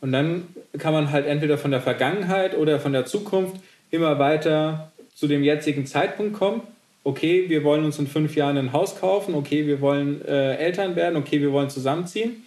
Und 0.00 0.12
dann 0.12 0.46
kann 0.78 0.92
man 0.92 1.10
halt 1.10 1.26
entweder 1.26 1.58
von 1.58 1.72
der 1.72 1.80
Vergangenheit 1.80 2.56
oder 2.56 2.78
von 2.78 2.92
der 2.92 3.06
Zukunft 3.06 3.56
immer 3.90 4.20
weiter 4.20 4.92
zu 5.14 5.26
dem 5.26 5.42
jetzigen 5.42 5.86
Zeitpunkt 5.86 6.34
kommen. 6.34 6.62
Okay, 7.06 7.48
wir 7.48 7.62
wollen 7.62 7.84
uns 7.84 8.00
in 8.00 8.08
fünf 8.08 8.34
Jahren 8.34 8.58
ein 8.58 8.72
Haus 8.72 8.98
kaufen. 8.98 9.36
Okay, 9.36 9.64
wir 9.68 9.80
wollen 9.80 10.24
äh, 10.26 10.56
Eltern 10.56 10.96
werden. 10.96 11.14
Okay, 11.16 11.40
wir 11.40 11.52
wollen 11.52 11.70
zusammenziehen. 11.70 12.44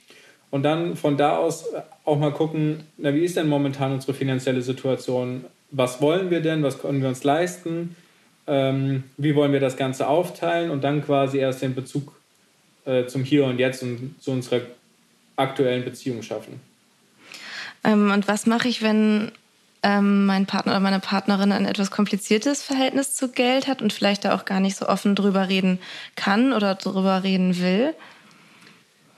Und 0.51 0.63
dann 0.63 0.98
von 0.98 1.16
da 1.16 1.38
aus 1.38 1.63
auch 2.04 2.20
mal 2.20 2.34
gucken, 2.34 2.84
na, 2.98 3.13
wie 3.13 3.24
ist 3.24 3.38
denn 3.38 3.48
momentan 3.48 3.94
unsere 3.94 4.13
finanzielle 4.13 4.62
Situation? 4.62 5.46
Was 5.72 6.01
wollen 6.01 6.30
wir 6.30 6.42
denn? 6.42 6.62
Was 6.62 6.82
können 6.82 7.01
wir 7.01 7.08
uns 7.08 7.24
leisten? 7.24 7.96
Ähm, 8.48 9.06
wie 9.16 9.34
wollen 9.34 9.54
wir 9.54 9.62
das 9.62 9.78
Ganze 9.78 10.10
aufteilen? 10.10 10.72
Und 10.72 10.84
dann 10.84 11.06
quasi 11.06 11.38
erst 11.38 11.62
den 11.62 11.74
Bezug 11.74 12.20
äh, 12.84 13.06
zum 13.06 13.24
Hier 13.24 13.46
und 13.46 13.60
Jetzt 13.60 13.82
und 13.82 14.16
zu 14.20 14.32
unserer 14.32 14.60
aktuellen 15.38 15.86
Beziehung 15.86 16.22
schaffen. 16.22 16.60
Ähm, 17.86 18.12
und 18.12 18.28
was 18.28 18.46
mache 18.46 18.68
ich, 18.68 18.82
wenn 18.82 19.32
ähm, 19.83 20.25
mein 20.25 20.45
Partner 20.45 20.74
oder 20.74 20.79
meine 20.79 21.00
Partnerin 21.00 21.51
ein 21.51 21.65
etwas 21.65 21.91
kompliziertes 21.91 22.62
Verhältnis 22.62 23.15
zu 23.15 23.29
Geld 23.29 23.67
hat 23.67 23.81
und 23.81 23.93
vielleicht 23.93 24.25
da 24.25 24.36
auch 24.36 24.45
gar 24.45 24.59
nicht 24.59 24.75
so 24.75 24.88
offen 24.88 25.15
drüber 25.15 25.48
reden 25.48 25.79
kann 26.15 26.53
oder 26.53 26.75
drüber 26.75 27.24
reden 27.24 27.59
will? 27.59 27.93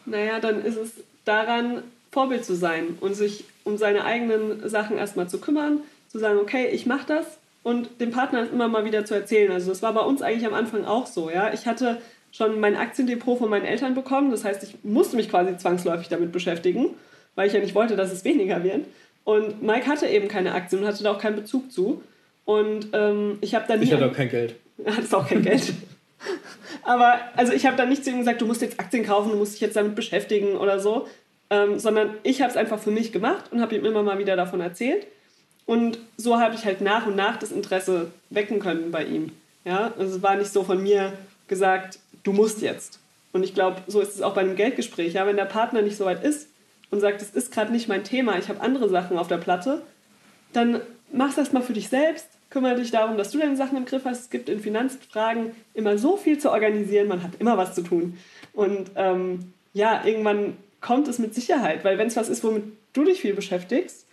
Naja, 0.05 0.39
dann 0.39 0.63
ist 0.63 0.77
es 0.77 0.91
daran, 1.25 1.83
Vorbild 2.11 2.43
zu 2.43 2.55
sein 2.55 2.97
und 2.99 3.15
sich 3.15 3.45
um 3.63 3.77
seine 3.77 4.03
eigenen 4.03 4.67
Sachen 4.69 4.97
erstmal 4.97 5.29
zu 5.29 5.39
kümmern, 5.39 5.79
zu 6.09 6.19
sagen, 6.19 6.39
okay, 6.39 6.67
ich 6.67 6.85
mache 6.85 7.07
das 7.07 7.25
und 7.63 8.01
dem 8.01 8.11
Partner 8.11 8.47
immer 8.51 8.67
mal 8.67 8.85
wieder 8.85 9.05
zu 9.05 9.13
erzählen. 9.13 9.51
Also 9.51 9.69
das 9.69 9.81
war 9.81 9.93
bei 9.93 10.01
uns 10.01 10.21
eigentlich 10.21 10.45
am 10.45 10.53
Anfang 10.53 10.85
auch 10.85 11.05
so. 11.05 11.29
Ja? 11.29 11.53
Ich 11.53 11.67
hatte 11.67 12.01
schon 12.31 12.59
mein 12.59 12.75
Aktiendepot 12.75 13.39
von 13.39 13.49
meinen 13.49 13.65
Eltern 13.65 13.93
bekommen, 13.93 14.31
das 14.31 14.43
heißt, 14.43 14.63
ich 14.63 14.75
musste 14.83 15.15
mich 15.15 15.29
quasi 15.29 15.55
zwangsläufig 15.57 16.09
damit 16.09 16.31
beschäftigen, 16.31 16.91
weil 17.35 17.47
ich 17.47 17.53
ja 17.53 17.59
nicht 17.59 17.75
wollte, 17.75 17.95
dass 17.95 18.11
es 18.11 18.23
weniger 18.23 18.63
wird. 18.63 18.85
Und 19.23 19.61
Mike 19.61 19.87
hatte 19.87 20.07
eben 20.07 20.27
keine 20.27 20.53
Aktien 20.53 20.81
und 20.81 20.87
hatte 20.87 21.03
da 21.03 21.11
auch 21.11 21.19
keinen 21.19 21.35
Bezug 21.35 21.71
zu. 21.71 22.01
Und 22.45 22.87
ähm, 22.93 23.37
ich 23.41 23.55
habe 23.55 23.65
dann 23.67 23.81
Ich 23.81 23.93
hatte 23.93 24.07
auch 24.07 24.13
kein 24.13 24.29
Geld. 24.29 24.55
Er 24.83 24.97
hat 24.97 25.13
auch 25.13 25.27
kein 25.27 25.43
Geld. 25.43 25.73
Aber 26.81 27.19
also 27.35 27.53
ich 27.53 27.67
habe 27.67 27.77
dann 27.77 27.89
nicht 27.89 28.03
zu 28.03 28.09
ihm 28.09 28.17
gesagt, 28.17 28.41
du 28.41 28.47
musst 28.47 28.63
jetzt 28.63 28.79
Aktien 28.79 29.05
kaufen, 29.05 29.31
du 29.31 29.37
musst 29.37 29.53
dich 29.53 29.61
jetzt 29.61 29.75
damit 29.75 29.93
beschäftigen 29.93 30.55
oder 30.55 30.79
so, 30.79 31.07
ähm, 31.51 31.77
sondern 31.77 32.15
ich 32.23 32.41
habe 32.41 32.49
es 32.49 32.57
einfach 32.57 32.79
für 32.79 32.89
mich 32.89 33.11
gemacht 33.11 33.51
und 33.51 33.61
habe 33.61 33.75
ihm 33.75 33.85
immer 33.85 34.01
mal 34.01 34.17
wieder 34.17 34.35
davon 34.35 34.59
erzählt. 34.59 35.05
Und 35.67 35.99
so 36.17 36.39
habe 36.39 36.55
ich 36.55 36.65
halt 36.65 36.81
nach 36.81 37.05
und 37.05 37.15
nach 37.15 37.37
das 37.37 37.51
Interesse 37.51 38.11
wecken 38.31 38.59
können 38.59 38.89
bei 38.89 39.05
ihm. 39.05 39.31
Ja, 39.63 39.93
also 39.99 40.15
es 40.15 40.23
war 40.23 40.35
nicht 40.35 40.51
so 40.51 40.63
von 40.63 40.81
mir 40.81 41.13
gesagt, 41.47 41.99
du 42.23 42.33
musst 42.33 42.63
jetzt. 42.63 42.99
Und 43.33 43.43
ich 43.43 43.53
glaube, 43.53 43.81
so 43.85 44.01
ist 44.01 44.15
es 44.15 44.23
auch 44.23 44.33
bei 44.33 44.41
einem 44.41 44.55
Geldgespräch. 44.55 45.13
Ja, 45.13 45.27
wenn 45.27 45.37
der 45.37 45.45
Partner 45.45 45.83
nicht 45.83 45.97
so 45.97 46.05
weit 46.05 46.23
ist 46.23 46.47
und 46.91 46.99
sagt, 46.99 47.21
es 47.21 47.31
ist 47.31 47.51
gerade 47.51 47.71
nicht 47.71 47.87
mein 47.87 48.03
Thema, 48.03 48.37
ich 48.37 48.49
habe 48.49 48.61
andere 48.61 48.89
Sachen 48.89 49.17
auf 49.17 49.27
der 49.27 49.37
Platte, 49.37 49.81
dann 50.53 50.81
mach 51.11 51.33
das 51.33 51.53
mal 51.53 51.61
für 51.61 51.73
dich 51.73 51.89
selbst. 51.89 52.27
Kümmere 52.49 52.75
dich 52.75 52.91
darum, 52.91 53.17
dass 53.17 53.31
du 53.31 53.39
deine 53.39 53.55
Sachen 53.55 53.77
im 53.77 53.85
Griff 53.85 54.03
hast. 54.03 54.19
Es 54.23 54.29
gibt 54.29 54.49
in 54.49 54.59
Finanzfragen 54.59 55.51
immer 55.73 55.97
so 55.97 56.17
viel 56.17 56.37
zu 56.37 56.51
organisieren, 56.51 57.07
man 57.07 57.23
hat 57.23 57.31
immer 57.39 57.57
was 57.57 57.73
zu 57.73 57.81
tun. 57.81 58.17
Und 58.53 58.91
ähm, 58.95 59.53
ja, 59.73 60.05
irgendwann 60.05 60.57
kommt 60.81 61.07
es 61.07 61.17
mit 61.17 61.33
Sicherheit, 61.33 61.85
weil 61.85 61.97
wenn 61.97 62.07
es 62.07 62.17
was 62.17 62.27
ist, 62.27 62.43
womit 62.43 62.63
du 62.91 63.05
dich 63.05 63.21
viel 63.21 63.33
beschäftigst, 63.33 64.05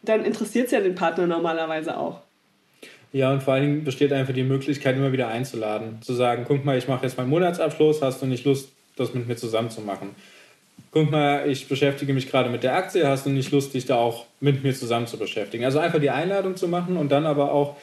dann 0.00 0.24
interessiert 0.24 0.66
es 0.66 0.72
ja 0.72 0.80
den 0.80 0.94
Partner 0.94 1.26
normalerweise 1.26 1.98
auch. 1.98 2.20
Ja, 3.12 3.32
und 3.32 3.42
vor 3.42 3.54
allen 3.54 3.62
Dingen 3.62 3.84
besteht 3.84 4.12
einfach 4.12 4.34
die 4.34 4.42
Möglichkeit, 4.42 4.96
immer 4.96 5.12
wieder 5.12 5.28
einzuladen. 5.28 6.02
Zu 6.02 6.14
sagen, 6.14 6.44
guck 6.48 6.64
mal, 6.64 6.78
ich 6.78 6.88
mache 6.88 7.04
jetzt 7.04 7.16
meinen 7.16 7.30
Monatsabschluss, 7.30 8.02
hast 8.02 8.22
du 8.22 8.26
nicht 8.26 8.44
Lust, 8.44 8.70
das 8.96 9.14
mit 9.14 9.28
mir 9.28 9.36
zusammen 9.36 9.70
zu 9.70 9.82
machen? 9.82 10.16
Guck 10.90 11.10
mal, 11.10 11.48
ich 11.48 11.68
beschäftige 11.68 12.12
mich 12.12 12.30
gerade 12.30 12.50
mit 12.50 12.62
der 12.62 12.76
Aktie, 12.76 13.06
hast 13.06 13.26
du 13.26 13.30
nicht 13.30 13.50
Lust, 13.50 13.74
dich 13.74 13.84
da 13.84 13.96
auch 13.96 14.26
mit 14.40 14.62
mir 14.62 14.72
zusammen 14.74 15.08
zu 15.08 15.16
beschäftigen? 15.16 15.64
Also 15.64 15.80
einfach 15.80 15.98
die 15.98 16.10
Einladung 16.10 16.56
zu 16.56 16.68
machen 16.68 16.96
und 16.96 17.10
dann 17.10 17.26
aber 17.26 17.50
auch 17.50 17.76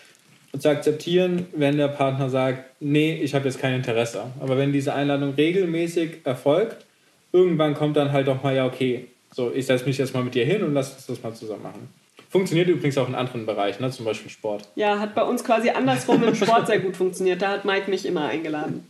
zu 0.58 0.70
akzeptieren, 0.70 1.46
wenn 1.54 1.78
der 1.78 1.90
Partner 1.90 2.30
sagt, 2.30 2.64
nee, 2.80 3.16
ich 3.16 3.34
habe 3.36 3.46
jetzt 3.46 3.60
kein 3.60 3.74
Interesse. 3.74 4.24
Aber 4.40 4.58
wenn 4.58 4.72
diese 4.72 4.94
Einladung 4.94 5.34
regelmäßig 5.34 6.20
erfolgt, 6.24 6.86
irgendwann 7.32 7.74
kommt 7.74 7.98
dann 7.98 8.12
halt 8.12 8.28
auch 8.30 8.44
mal, 8.44 8.56
ja, 8.56 8.66
okay, 8.66 9.08
so, 9.34 9.52
ich 9.54 9.66
setze 9.66 9.86
mich 9.86 9.98
jetzt 9.98 10.14
mal 10.14 10.24
mit 10.24 10.36
dir 10.36 10.46
hin 10.46 10.64
und 10.64 10.74
lass 10.74 10.94
uns 10.94 11.06
das 11.06 11.24
mal 11.24 11.34
zusammen 11.34 11.64
machen. 11.64 11.90
Funktioniert 12.30 12.70
übrigens 12.70 12.98
auch 12.98 13.10
in 13.10 13.16
anderen 13.16 13.46
Bereichen, 13.46 13.84
ne? 13.84 13.92
zum 13.92 14.06
Beispiel 14.06 14.30
Sport. 14.30 14.70
Ja, 14.76 15.00
hat 15.00 15.16
bei 15.16 15.24
uns 15.24 15.44
quasi 15.44 15.70
andersrum 15.70 16.24
im 16.24 16.36
Sport 16.36 16.68
sehr 16.68 16.80
gut 16.80 16.96
funktioniert. 16.96 17.42
Da 17.42 17.50
hat 17.50 17.66
Mike 17.66 17.90
mich 17.90 18.06
immer 18.06 18.26
eingeladen. 18.26 18.90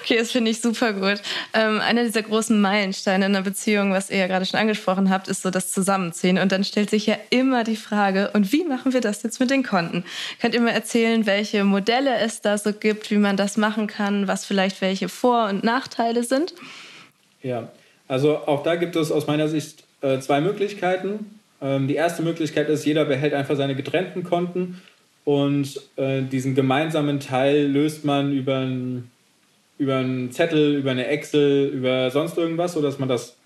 Okay, 0.00 0.18
das 0.18 0.32
finde 0.32 0.50
ich 0.50 0.60
super 0.60 0.92
gut. 0.92 1.20
Ähm, 1.52 1.80
einer 1.80 2.04
dieser 2.04 2.22
großen 2.22 2.60
Meilensteine 2.60 3.26
in 3.26 3.34
einer 3.34 3.44
Beziehung, 3.44 3.92
was 3.92 4.10
ihr 4.10 4.18
ja 4.18 4.26
gerade 4.26 4.44
schon 4.46 4.60
angesprochen 4.60 5.10
habt, 5.10 5.28
ist 5.28 5.42
so 5.42 5.50
das 5.50 5.70
Zusammenziehen. 5.72 6.38
Und 6.38 6.52
dann 6.52 6.64
stellt 6.64 6.90
sich 6.90 7.06
ja 7.06 7.16
immer 7.30 7.64
die 7.64 7.76
Frage, 7.76 8.30
und 8.32 8.52
wie 8.52 8.64
machen 8.64 8.92
wir 8.92 9.00
das 9.00 9.22
jetzt 9.22 9.40
mit 9.40 9.50
den 9.50 9.62
Konten? 9.62 10.04
Könnt 10.40 10.54
ihr 10.54 10.60
mir 10.60 10.72
erzählen, 10.72 11.26
welche 11.26 11.64
Modelle 11.64 12.16
es 12.18 12.40
da 12.40 12.58
so 12.58 12.72
gibt, 12.72 13.10
wie 13.10 13.18
man 13.18 13.36
das 13.36 13.56
machen 13.56 13.86
kann, 13.86 14.28
was 14.28 14.44
vielleicht 14.44 14.80
welche 14.80 15.08
Vor- 15.08 15.48
und 15.48 15.64
Nachteile 15.64 16.24
sind? 16.24 16.54
Ja, 17.42 17.68
also 18.08 18.38
auch 18.38 18.62
da 18.62 18.76
gibt 18.76 18.96
es 18.96 19.10
aus 19.10 19.26
meiner 19.26 19.48
Sicht 19.48 19.84
äh, 20.00 20.18
zwei 20.18 20.40
Möglichkeiten. 20.40 21.40
Ähm, 21.60 21.88
die 21.88 21.94
erste 21.94 22.22
Möglichkeit 22.22 22.68
ist, 22.68 22.84
jeder 22.84 23.04
behält 23.04 23.34
einfach 23.34 23.56
seine 23.56 23.74
getrennten 23.74 24.24
Konten 24.24 24.82
und 25.24 25.80
äh, 25.96 26.22
diesen 26.22 26.54
gemeinsamen 26.54 27.20
Teil 27.20 27.66
löst 27.66 28.04
man 28.04 28.32
über 28.32 28.58
ein 28.58 29.10
über 29.78 29.96
einen 29.96 30.30
Zettel, 30.30 30.76
über 30.76 30.92
eine 30.92 31.06
Excel, 31.06 31.66
über 31.68 32.10
sonst 32.10 32.38
irgendwas, 32.38 32.74
sodass 32.74 32.98
man 32.98 33.08
das 33.08 33.36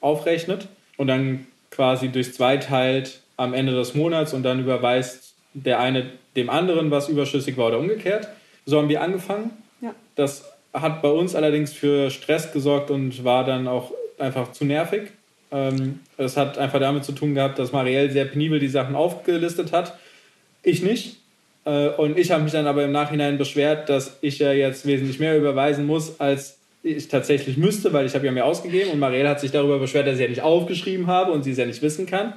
aufrechnet 0.00 0.68
und 0.96 1.06
dann 1.06 1.46
quasi 1.70 2.08
durch 2.08 2.34
zwei 2.34 2.56
teilt 2.56 3.20
am 3.36 3.54
Ende 3.54 3.72
des 3.72 3.94
Monats 3.94 4.34
und 4.34 4.42
dann 4.42 4.60
überweist 4.60 5.34
der 5.54 5.80
eine 5.80 6.10
dem 6.36 6.50
anderen, 6.50 6.90
was 6.90 7.08
überschüssig 7.08 7.56
war 7.56 7.68
oder 7.68 7.78
umgekehrt. 7.78 8.28
So 8.66 8.78
haben 8.78 8.88
wir 8.88 9.02
angefangen. 9.02 9.50
Ja. 9.80 9.94
Das 10.14 10.44
hat 10.72 11.02
bei 11.02 11.08
uns 11.08 11.34
allerdings 11.34 11.72
für 11.72 12.10
Stress 12.10 12.52
gesorgt 12.52 12.90
und 12.90 13.24
war 13.24 13.44
dann 13.44 13.66
auch 13.66 13.92
einfach 14.18 14.52
zu 14.52 14.64
nervig. 14.64 15.10
Ähm, 15.50 16.00
das 16.16 16.36
hat 16.36 16.58
einfach 16.58 16.78
damit 16.78 17.04
zu 17.04 17.12
tun 17.12 17.34
gehabt, 17.34 17.58
dass 17.58 17.72
Marielle 17.72 18.10
sehr 18.10 18.26
penibel 18.26 18.60
die 18.60 18.68
Sachen 18.68 18.94
aufgelistet 18.94 19.72
hat. 19.72 19.98
Ich 20.62 20.82
nicht. 20.82 21.19
Äh, 21.64 21.88
und 21.88 22.18
ich 22.18 22.30
habe 22.30 22.42
mich 22.42 22.52
dann 22.52 22.66
aber 22.66 22.84
im 22.84 22.92
Nachhinein 22.92 23.38
beschwert, 23.38 23.88
dass 23.88 24.18
ich 24.20 24.38
ja 24.38 24.52
jetzt 24.52 24.86
wesentlich 24.86 25.18
mehr 25.18 25.36
überweisen 25.36 25.86
muss, 25.86 26.20
als 26.20 26.58
ich 26.82 27.08
tatsächlich 27.08 27.56
müsste, 27.56 27.92
weil 27.92 28.06
ich 28.06 28.14
habe 28.14 28.26
ja 28.26 28.32
mehr 28.32 28.46
ausgegeben. 28.46 28.90
Und 28.90 28.98
Marielle 28.98 29.28
hat 29.28 29.40
sich 29.40 29.50
darüber 29.50 29.78
beschwert, 29.78 30.06
dass 30.06 30.14
ich 30.14 30.22
ja 30.22 30.28
nicht 30.28 30.42
aufgeschrieben 30.42 31.06
habe 31.06 31.32
und 31.32 31.42
sie 31.42 31.52
es 31.52 31.58
ja 31.58 31.66
nicht 31.66 31.82
wissen 31.82 32.06
kann. 32.06 32.34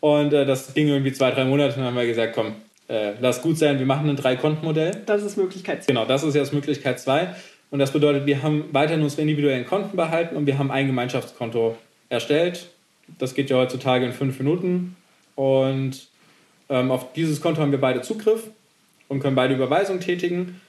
Und 0.00 0.32
äh, 0.32 0.44
das 0.44 0.74
ging 0.74 0.88
irgendwie 0.88 1.12
zwei, 1.12 1.30
drei 1.30 1.44
Monate 1.44 1.74
und 1.74 1.78
dann 1.78 1.86
haben 1.86 1.96
wir 1.96 2.06
gesagt, 2.06 2.34
komm, 2.34 2.56
äh, 2.88 3.12
lass 3.20 3.40
gut 3.40 3.56
sein, 3.56 3.78
wir 3.78 3.86
machen 3.86 4.08
ein 4.10 4.16
Drei-Konten-Modell. 4.16 5.02
Das 5.06 5.22
ist 5.22 5.36
Möglichkeit 5.36 5.84
2. 5.84 5.92
Genau, 5.92 6.04
das 6.04 6.22
ist 6.22 6.34
jetzt 6.34 6.52
Möglichkeit 6.52 7.00
2. 7.00 7.34
Und 7.70 7.78
das 7.78 7.92
bedeutet, 7.92 8.26
wir 8.26 8.42
haben 8.42 8.66
weiterhin 8.72 9.02
unsere 9.02 9.22
individuellen 9.22 9.66
Konten 9.66 9.96
behalten 9.96 10.36
und 10.36 10.46
wir 10.46 10.58
haben 10.58 10.70
ein 10.70 10.86
Gemeinschaftskonto 10.86 11.76
erstellt. 12.08 12.68
Das 13.18 13.34
geht 13.34 13.50
ja 13.50 13.56
heutzutage 13.56 14.04
in 14.04 14.12
fünf 14.12 14.38
Minuten. 14.38 14.96
Und 15.34 16.08
ähm, 16.68 16.90
auf 16.90 17.12
dieses 17.12 17.40
Konto 17.40 17.60
haben 17.60 17.72
wir 17.72 17.80
beide 17.80 18.02
Zugriff 18.02 18.48
und 19.08 19.20
können 19.20 19.36
beide 19.36 19.54
Überweisungen 19.54 20.00
tätigen. 20.00 20.60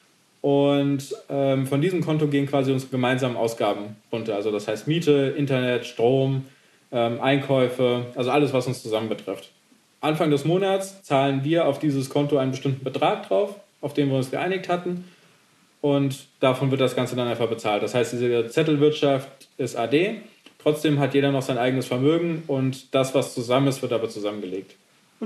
Und 0.42 1.16
ähm, 1.30 1.66
von 1.66 1.82
diesem 1.82 2.02
Konto 2.02 2.28
gehen 2.28 2.46
quasi 2.46 2.72
unsere 2.72 2.92
gemeinsamen 2.92 3.36
Ausgaben 3.36 3.96
runter. 4.12 4.36
Also 4.36 4.52
das 4.52 4.68
heißt 4.68 4.88
Miete, 4.88 5.34
Internet, 5.36 5.86
Strom, 5.86 6.46
ähm, 6.92 7.20
Einkäufe, 7.20 8.06
also 8.16 8.30
alles, 8.30 8.54
was 8.54 8.68
uns 8.68 8.84
zusammen 8.84 9.10
betrifft. 9.10 9.50
Anfang 10.02 10.30
des 10.30 10.46
Monats 10.46 11.02
zahlen 11.02 11.44
wir 11.44 11.66
auf 11.66 11.80
dieses 11.80 12.10
Konto 12.10 12.38
einen 12.38 12.52
bestimmten 12.52 12.84
Betrag 12.84 13.28
drauf, 13.28 13.56
auf 13.82 13.94
den 13.94 14.10
wir 14.10 14.18
uns 14.18 14.30
geeinigt 14.30 14.70
hatten. 14.70 15.06
Und 15.82 16.28
davon 16.40 16.70
wird 16.72 16.82
das 16.82 16.96
Ganze 16.96 17.16
dann 17.16 17.28
einfach 17.28 17.48
bezahlt. 17.48 17.82
Das 17.82 17.96
heißt, 17.96 18.14
diese 18.14 18.48
Zettelwirtschaft 18.48 19.48
ist 19.58 19.76
AD. 19.76 20.22
Trotzdem 20.62 21.00
hat 21.00 21.14
jeder 21.14 21.32
noch 21.32 21.44
sein 21.44 21.58
eigenes 21.58 21.88
Vermögen 21.88 22.44
und 22.48 22.94
das, 22.94 23.14
was 23.14 23.34
zusammen 23.34 23.68
ist, 23.68 23.82
wird 23.82 23.94
aber 23.94 24.10
zusammengelegt. 24.10 24.76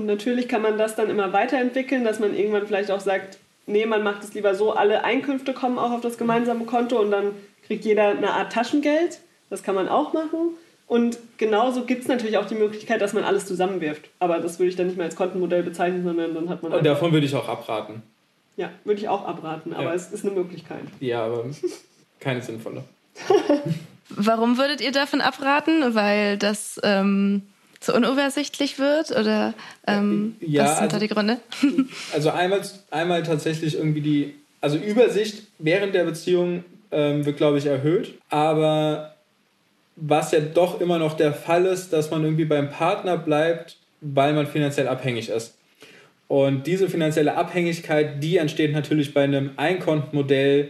Und 0.00 0.06
natürlich 0.06 0.48
kann 0.48 0.62
man 0.62 0.78
das 0.78 0.96
dann 0.96 1.10
immer 1.10 1.34
weiterentwickeln, 1.34 2.04
dass 2.04 2.20
man 2.20 2.34
irgendwann 2.34 2.66
vielleicht 2.66 2.90
auch 2.90 3.00
sagt, 3.00 3.36
nee, 3.66 3.84
man 3.84 4.02
macht 4.02 4.24
es 4.24 4.32
lieber 4.32 4.54
so, 4.54 4.72
alle 4.72 5.04
Einkünfte 5.04 5.52
kommen 5.52 5.78
auch 5.78 5.90
auf 5.90 6.00
das 6.00 6.16
gemeinsame 6.16 6.64
Konto 6.64 6.98
und 6.98 7.10
dann 7.10 7.32
kriegt 7.66 7.84
jeder 7.84 8.08
eine 8.08 8.30
Art 8.32 8.50
Taschengeld. 8.50 9.20
Das 9.50 9.62
kann 9.62 9.74
man 9.74 9.88
auch 9.90 10.14
machen. 10.14 10.56
Und 10.86 11.18
genauso 11.36 11.84
gibt 11.84 12.00
es 12.02 12.08
natürlich 12.08 12.38
auch 12.38 12.46
die 12.46 12.54
Möglichkeit, 12.54 13.02
dass 13.02 13.12
man 13.12 13.24
alles 13.24 13.44
zusammenwirft. 13.44 14.08
Aber 14.20 14.38
das 14.38 14.58
würde 14.58 14.70
ich 14.70 14.76
dann 14.76 14.86
nicht 14.86 14.96
mehr 14.96 15.04
als 15.04 15.16
Kontenmodell 15.16 15.62
bezeichnen, 15.62 16.02
sondern 16.02 16.34
dann 16.34 16.48
hat 16.48 16.62
man. 16.62 16.72
Und 16.72 16.84
davon 16.86 17.12
würde 17.12 17.26
ich 17.26 17.34
auch 17.36 17.48
abraten. 17.48 18.02
Ja, 18.56 18.70
würde 18.84 19.00
ich 19.00 19.08
auch 19.08 19.26
abraten, 19.26 19.74
aber 19.74 19.90
Ja. 19.90 19.94
es 19.94 20.10
ist 20.10 20.24
eine 20.24 20.34
Möglichkeit. 20.34 20.80
Ja, 20.98 21.26
aber 21.26 21.44
keine 22.20 22.40
sinnvolle. 22.40 22.84
Warum 24.08 24.56
würdet 24.56 24.80
ihr 24.80 24.92
davon 24.92 25.20
abraten? 25.20 25.94
Weil 25.94 26.38
das 26.38 26.80
ähm, 26.82 27.42
zu 27.80 27.94
unübersichtlich 27.94 28.78
wird? 28.78 29.10
Oder 29.10 29.54
ähm, 29.86 30.36
Ja, 30.40 30.64
was 30.64 30.78
sind 30.78 30.92
da 30.92 30.96
also- 30.96 31.06
die 31.06 31.12
Gründe? 31.12 31.38
Also 32.14 32.30
einmal, 32.30 32.60
einmal 32.90 33.22
tatsächlich 33.22 33.74
irgendwie 33.76 34.00
die, 34.00 34.34
also 34.60 34.76
Übersicht 34.76 35.42
während 35.58 35.94
der 35.94 36.04
Beziehung 36.04 36.64
ähm, 36.92 37.24
wird, 37.24 37.36
glaube 37.38 37.58
ich, 37.58 37.66
erhöht. 37.66 38.14
Aber 38.28 39.14
was 39.96 40.32
ja 40.32 40.40
doch 40.40 40.80
immer 40.80 40.98
noch 40.98 41.14
der 41.16 41.32
Fall 41.32 41.66
ist, 41.66 41.92
dass 41.92 42.10
man 42.10 42.22
irgendwie 42.24 42.44
beim 42.44 42.70
Partner 42.70 43.16
bleibt, 43.16 43.76
weil 44.00 44.32
man 44.32 44.46
finanziell 44.46 44.88
abhängig 44.88 45.28
ist. 45.28 45.54
Und 46.28 46.66
diese 46.66 46.88
finanzielle 46.88 47.34
Abhängigkeit, 47.36 48.22
die 48.22 48.36
entsteht 48.36 48.72
natürlich 48.72 49.12
bei 49.12 49.24
einem 49.24 49.50
Einkontenmodell 49.56 50.68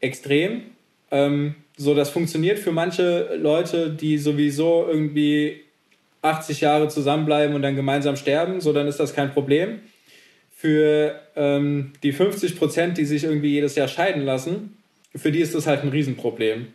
extrem. 0.00 0.62
Ähm, 1.10 1.54
so, 1.76 1.94
das 1.94 2.10
funktioniert 2.10 2.58
für 2.58 2.72
manche 2.72 3.34
Leute, 3.36 3.90
die 3.90 4.18
sowieso 4.18 4.86
irgendwie 4.86 5.62
80 6.22 6.60
Jahre 6.60 6.88
zusammenbleiben 6.88 7.54
und 7.54 7.62
dann 7.62 7.76
gemeinsam 7.76 8.16
sterben, 8.16 8.60
so 8.60 8.72
dann 8.72 8.86
ist 8.86 9.00
das 9.00 9.14
kein 9.14 9.32
Problem. 9.32 9.80
Für 10.54 11.20
ähm, 11.36 11.92
die 12.02 12.12
50 12.12 12.58
Prozent, 12.58 12.98
die 12.98 13.06
sich 13.06 13.24
irgendwie 13.24 13.52
jedes 13.52 13.76
Jahr 13.76 13.88
scheiden 13.88 14.24
lassen, 14.24 14.76
für 15.16 15.32
die 15.32 15.40
ist 15.40 15.54
das 15.54 15.66
halt 15.66 15.82
ein 15.82 15.88
Riesenproblem. 15.88 16.68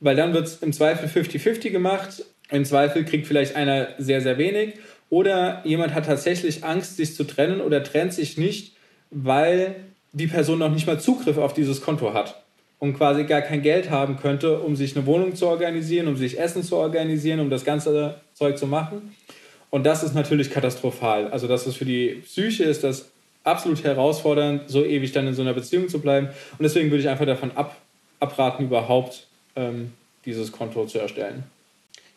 Weil 0.00 0.16
dann 0.16 0.34
wird 0.34 0.46
es 0.46 0.56
im 0.56 0.72
Zweifel 0.72 1.08
50-50 1.08 1.70
gemacht. 1.70 2.24
Im 2.50 2.64
Zweifel 2.64 3.04
kriegt 3.04 3.26
vielleicht 3.26 3.54
einer 3.54 3.88
sehr, 3.98 4.20
sehr 4.20 4.38
wenig. 4.38 4.74
Oder 5.08 5.62
jemand 5.64 5.94
hat 5.94 6.06
tatsächlich 6.06 6.64
Angst, 6.64 6.96
sich 6.96 7.14
zu 7.14 7.24
trennen 7.24 7.60
oder 7.60 7.84
trennt 7.84 8.12
sich 8.12 8.36
nicht, 8.36 8.74
weil 9.10 9.76
die 10.12 10.26
Person 10.26 10.58
noch 10.58 10.70
nicht 10.70 10.86
mal 10.86 10.98
Zugriff 10.98 11.38
auf 11.38 11.54
dieses 11.54 11.80
Konto 11.80 12.12
hat 12.12 12.41
und 12.82 12.94
quasi 12.94 13.22
gar 13.22 13.42
kein 13.42 13.62
Geld 13.62 13.90
haben 13.90 14.16
könnte, 14.16 14.58
um 14.58 14.74
sich 14.74 14.96
eine 14.96 15.06
Wohnung 15.06 15.36
zu 15.36 15.46
organisieren, 15.46 16.08
um 16.08 16.16
sich 16.16 16.40
Essen 16.40 16.64
zu 16.64 16.74
organisieren, 16.74 17.38
um 17.38 17.48
das 17.48 17.64
ganze 17.64 18.16
Zeug 18.34 18.58
zu 18.58 18.66
machen. 18.66 19.14
Und 19.70 19.86
das 19.86 20.02
ist 20.02 20.16
natürlich 20.16 20.50
katastrophal. 20.50 21.28
Also 21.28 21.46
das 21.46 21.68
ist 21.68 21.76
für 21.76 21.84
die 21.84 22.22
Psyche 22.24 22.64
ist 22.64 22.82
das 22.82 23.08
absolut 23.44 23.84
herausfordernd, 23.84 24.62
so 24.66 24.84
ewig 24.84 25.12
dann 25.12 25.28
in 25.28 25.34
so 25.34 25.42
einer 25.42 25.52
Beziehung 25.52 25.88
zu 25.88 26.00
bleiben. 26.00 26.26
Und 26.26 26.62
deswegen 26.64 26.90
würde 26.90 27.02
ich 27.04 27.08
einfach 27.08 27.24
davon 27.24 27.52
ab, 27.54 27.76
abraten, 28.18 28.64
überhaupt 28.64 29.28
ähm, 29.54 29.92
dieses 30.24 30.50
Konto 30.50 30.84
zu 30.86 30.98
erstellen. 30.98 31.44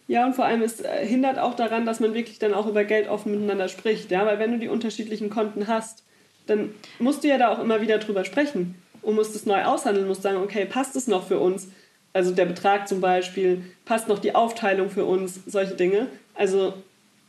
Ja, 0.07 0.25
und 0.25 0.33
vor 0.33 0.45
allem 0.45 0.63
es 0.63 0.81
äh, 0.81 1.05
hindert 1.05 1.37
auch 1.37 1.53
daran, 1.53 1.85
dass 1.85 1.99
man 1.99 2.15
wirklich 2.15 2.39
dann 2.39 2.55
auch 2.55 2.65
über 2.65 2.85
Geld 2.85 3.07
offen 3.07 3.33
miteinander 3.33 3.67
spricht. 3.67 4.09
Ja, 4.09 4.25
weil 4.25 4.39
wenn 4.39 4.53
du 4.53 4.57
die 4.57 4.69
unterschiedlichen 4.69 5.29
Konten 5.29 5.67
hast, 5.67 6.01
dann 6.47 6.71
musst 6.97 7.23
du 7.23 7.27
ja 7.27 7.37
da 7.37 7.53
auch 7.53 7.59
immer 7.59 7.81
wieder 7.81 7.99
drüber 7.99 8.25
sprechen 8.25 8.73
und 9.05 9.15
musst 9.15 9.35
es 9.35 9.45
neu 9.45 9.63
aushandeln, 9.63 10.07
musst 10.07 10.23
sagen, 10.23 10.37
okay, 10.37 10.65
passt 10.65 10.95
es 10.95 11.07
noch 11.07 11.27
für 11.27 11.39
uns? 11.39 11.69
Also 12.13 12.31
der 12.31 12.45
Betrag 12.45 12.87
zum 12.87 13.01
Beispiel, 13.01 13.63
passt 13.85 14.07
noch 14.07 14.19
die 14.19 14.33
Aufteilung 14.33 14.89
für 14.89 15.05
uns, 15.05 15.41
solche 15.45 15.75
Dinge. 15.75 16.07
Also 16.33 16.73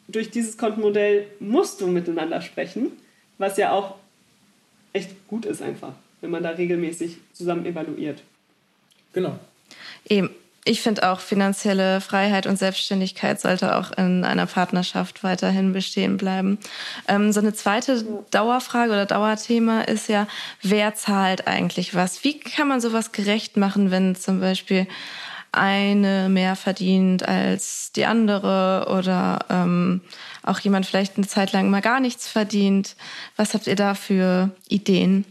durch 0.08 0.30
dieses 0.30 0.56
Kontenmodell 0.56 1.26
musst 1.38 1.80
du 1.80 1.86
miteinander 1.86 2.40
sprechen, 2.40 2.92
was 3.38 3.56
ja 3.56 3.72
auch 3.72 3.96
echt 4.92 5.10
gut 5.28 5.44
ist 5.44 5.60
einfach, 5.60 5.92
wenn 6.20 6.30
man 6.30 6.42
da 6.42 6.50
regelmäßig 6.50 7.18
zusammen 7.32 7.66
evaluiert. 7.66 8.22
Genau. 9.12 9.38
Eben. 10.08 10.30
Ich 10.68 10.82
finde 10.82 11.08
auch, 11.08 11.20
finanzielle 11.20 12.00
Freiheit 12.00 12.44
und 12.44 12.58
Selbstständigkeit 12.58 13.40
sollte 13.40 13.76
auch 13.76 13.92
in 13.96 14.24
einer 14.24 14.46
Partnerschaft 14.46 15.22
weiterhin 15.22 15.72
bestehen 15.72 16.16
bleiben. 16.16 16.58
Ähm, 17.06 17.30
so 17.30 17.38
eine 17.38 17.54
zweite 17.54 18.04
Dauerfrage 18.32 18.90
oder 18.90 19.06
Dauerthema 19.06 19.82
ist 19.82 20.08
ja, 20.08 20.26
wer 20.62 20.96
zahlt 20.96 21.46
eigentlich 21.46 21.94
was? 21.94 22.24
Wie 22.24 22.40
kann 22.40 22.66
man 22.66 22.80
sowas 22.80 23.12
gerecht 23.12 23.56
machen, 23.56 23.92
wenn 23.92 24.16
zum 24.16 24.40
Beispiel 24.40 24.88
eine 25.52 26.28
mehr 26.28 26.56
verdient 26.56 27.28
als 27.28 27.92
die 27.94 28.04
andere 28.04 28.88
oder 28.90 29.38
ähm, 29.48 30.00
auch 30.42 30.58
jemand 30.58 30.84
vielleicht 30.84 31.16
eine 31.16 31.28
Zeit 31.28 31.52
lang 31.52 31.70
mal 31.70 31.80
gar 31.80 32.00
nichts 32.00 32.26
verdient? 32.26 32.96
Was 33.36 33.54
habt 33.54 33.68
ihr 33.68 33.76
da 33.76 33.94
für 33.94 34.50
Ideen? 34.68 35.26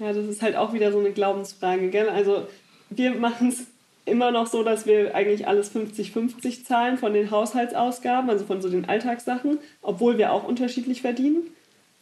Ja, 0.00 0.12
das 0.12 0.26
ist 0.26 0.42
halt 0.42 0.56
auch 0.56 0.72
wieder 0.72 0.90
so 0.90 0.98
eine 0.98 1.12
Glaubensfrage, 1.12 1.90
gell? 1.90 2.08
Also 2.08 2.48
wir 2.90 3.14
machen 3.14 3.50
es 3.50 3.68
immer 4.08 4.30
noch 4.30 4.46
so, 4.46 4.62
dass 4.62 4.86
wir 4.86 5.14
eigentlich 5.14 5.46
alles 5.46 5.74
50-50 5.74 6.64
zahlen 6.64 6.98
von 6.98 7.12
den 7.12 7.30
Haushaltsausgaben, 7.30 8.28
also 8.30 8.44
von 8.44 8.60
so 8.60 8.68
den 8.68 8.88
Alltagssachen, 8.88 9.58
obwohl 9.82 10.18
wir 10.18 10.32
auch 10.32 10.44
unterschiedlich 10.44 11.02
verdienen. 11.02 11.46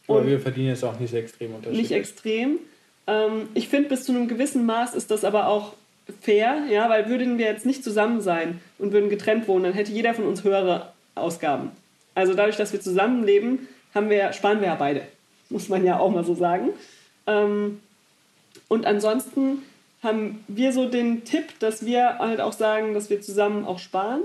Aber 0.07 0.25
wir 0.25 0.39
verdienen 0.39 0.67
jetzt 0.67 0.83
auch 0.83 0.99
nicht 0.99 1.13
extrem 1.13 1.53
unterschiedlich. 1.53 1.89
nicht 1.89 1.97
extrem. 1.97 2.59
Ähm, 3.07 3.49
ich 3.53 3.67
finde, 3.67 3.89
bis 3.89 4.05
zu 4.05 4.13
einem 4.13 4.27
gewissen 4.27 4.65
Maß 4.65 4.95
ist 4.95 5.11
das 5.11 5.23
aber 5.23 5.47
auch 5.47 5.73
fair, 6.21 6.63
ja, 6.71 6.89
weil 6.89 7.09
würden 7.09 7.37
wir 7.37 7.45
jetzt 7.45 7.65
nicht 7.65 7.83
zusammen 7.83 8.21
sein 8.21 8.61
und 8.79 8.93
würden 8.93 9.09
getrennt 9.09 9.47
wohnen, 9.47 9.65
dann 9.65 9.73
hätte 9.73 9.91
jeder 9.91 10.13
von 10.13 10.25
uns 10.25 10.43
höhere 10.43 10.93
Ausgaben. 11.15 11.71
Also 12.15 12.33
dadurch, 12.33 12.55
dass 12.55 12.73
wir 12.73 12.81
zusammenleben, 12.81 13.67
haben 13.93 14.09
wir, 14.09 14.31
sparen 14.33 14.61
wir 14.61 14.67
ja 14.67 14.75
beide, 14.75 15.01
muss 15.49 15.69
man 15.69 15.85
ja 15.85 15.99
auch 15.99 16.11
mal 16.11 16.23
so 16.23 16.35
sagen. 16.35 16.69
Ähm, 17.25 17.79
und 18.69 18.85
ansonsten 18.85 19.63
haben 20.07 20.43
wir 20.47 20.73
so 20.73 20.89
den 20.89 21.23
Tipp, 21.23 21.59
dass 21.59 21.85
wir 21.85 22.17
halt 22.17 22.41
auch 22.41 22.53
sagen, 22.53 22.93
dass 22.93 23.09
wir 23.09 23.21
zusammen 23.21 23.65
auch 23.65 23.79
sparen. 23.79 24.21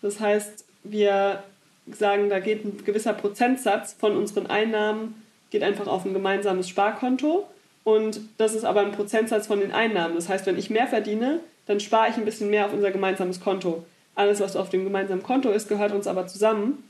Das 0.00 0.20
heißt, 0.20 0.64
wir 0.84 1.42
sagen, 1.90 2.30
da 2.30 2.38
geht 2.38 2.64
ein 2.64 2.84
gewisser 2.84 3.12
Prozentsatz 3.12 3.92
von 3.92 4.16
unseren 4.16 4.46
Einnahmen 4.46 5.22
geht 5.50 5.62
einfach 5.62 5.86
auf 5.86 6.04
ein 6.04 6.12
gemeinsames 6.12 6.68
Sparkonto 6.68 7.46
und 7.84 8.20
das 8.36 8.54
ist 8.54 8.64
aber 8.64 8.80
ein 8.80 8.92
Prozentsatz 8.92 9.46
von 9.46 9.60
den 9.60 9.72
Einnahmen. 9.72 10.14
Das 10.14 10.28
heißt, 10.28 10.46
wenn 10.46 10.58
ich 10.58 10.70
mehr 10.70 10.86
verdiene, 10.86 11.40
dann 11.66 11.80
spare 11.80 12.10
ich 12.10 12.16
ein 12.16 12.24
bisschen 12.24 12.50
mehr 12.50 12.66
auf 12.66 12.72
unser 12.72 12.90
gemeinsames 12.90 13.40
Konto. 13.40 13.84
Alles, 14.14 14.40
was 14.40 14.56
auf 14.56 14.68
dem 14.68 14.84
gemeinsamen 14.84 15.22
Konto 15.22 15.50
ist, 15.50 15.68
gehört 15.68 15.92
uns 15.92 16.06
aber 16.06 16.26
zusammen 16.26 16.84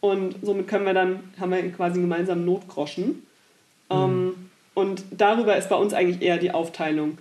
und 0.00 0.36
somit 0.42 0.66
können 0.66 0.86
wir 0.86 0.94
dann, 0.94 1.20
haben 1.38 1.52
wir 1.52 1.70
quasi 1.72 1.94
einen 1.94 2.08
gemeinsamen 2.08 2.44
Notgroschen. 2.44 3.26
Ähm, 3.90 4.50
und 4.74 5.02
darüber 5.10 5.56
ist 5.56 5.68
bei 5.68 5.76
uns 5.76 5.92
eigentlich 5.92 6.22
eher 6.22 6.38
die 6.38 6.52
Aufteilung. 6.52 7.18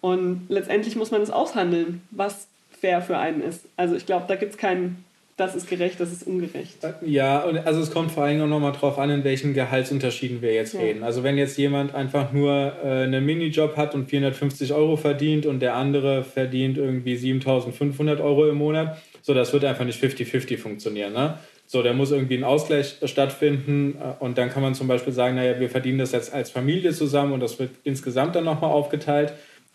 Und 0.00 0.46
letztendlich 0.48 0.96
muss 0.96 1.10
man 1.10 1.22
es 1.22 1.30
aushandeln, 1.30 2.02
was 2.10 2.46
fair 2.80 3.02
für 3.02 3.18
einen 3.18 3.42
ist. 3.42 3.64
Also 3.76 3.96
ich 3.96 4.06
glaube, 4.06 4.26
da 4.28 4.36
gibt 4.36 4.52
es 4.52 4.58
keinen, 4.58 5.04
das 5.36 5.56
ist 5.56 5.68
gerecht, 5.68 5.98
das 5.98 6.12
ist 6.12 6.24
ungerecht. 6.26 6.76
Ja, 7.04 7.40
und 7.40 7.58
also 7.58 7.80
es 7.80 7.90
kommt 7.90 8.12
vor 8.12 8.22
allem 8.24 8.40
auch 8.42 8.46
nochmal 8.46 8.72
drauf 8.72 8.98
an, 8.98 9.10
in 9.10 9.24
welchen 9.24 9.54
Gehaltsunterschieden 9.54 10.40
wir 10.42 10.54
jetzt 10.54 10.74
Ja. 10.74 10.80
reden. 10.80 11.02
Also 11.02 11.24
wenn 11.24 11.36
jetzt 11.36 11.58
jemand 11.58 11.94
einfach 11.94 12.32
nur 12.32 12.72
äh, 12.84 13.04
einen 13.04 13.24
Minijob 13.26 13.76
hat 13.76 13.94
und 13.96 14.08
450 14.08 14.72
Euro 14.72 14.96
verdient 14.96 15.46
und 15.46 15.60
der 15.60 15.74
andere 15.74 16.22
verdient 16.22 16.78
irgendwie 16.78 17.16
7500 17.16 18.20
Euro 18.20 18.48
im 18.48 18.56
Monat, 18.56 18.98
so 19.22 19.34
das 19.34 19.52
wird 19.52 19.64
einfach 19.64 19.84
nicht 19.84 20.02
50-50 20.02 20.58
funktionieren. 20.58 21.12
Ne? 21.12 21.38
So, 21.66 21.82
da 21.82 21.92
muss 21.92 22.12
irgendwie 22.12 22.36
ein 22.36 22.44
Ausgleich 22.44 22.96
stattfinden 23.04 23.96
äh, 24.00 24.22
und 24.24 24.38
dann 24.38 24.50
kann 24.50 24.62
man 24.62 24.74
zum 24.74 24.86
Beispiel 24.86 25.12
sagen, 25.12 25.34
naja, 25.34 25.58
wir 25.58 25.68
verdienen 25.68 25.98
das 25.98 26.12
jetzt 26.12 26.32
als 26.32 26.50
Familie 26.50 26.92
zusammen 26.92 27.32
und 27.32 27.40
das 27.40 27.58
wird 27.58 27.70
insgesamt 27.84 28.36
dann 28.36 28.44
nochmal 28.44 28.70
aufgeteilt. 28.70 29.32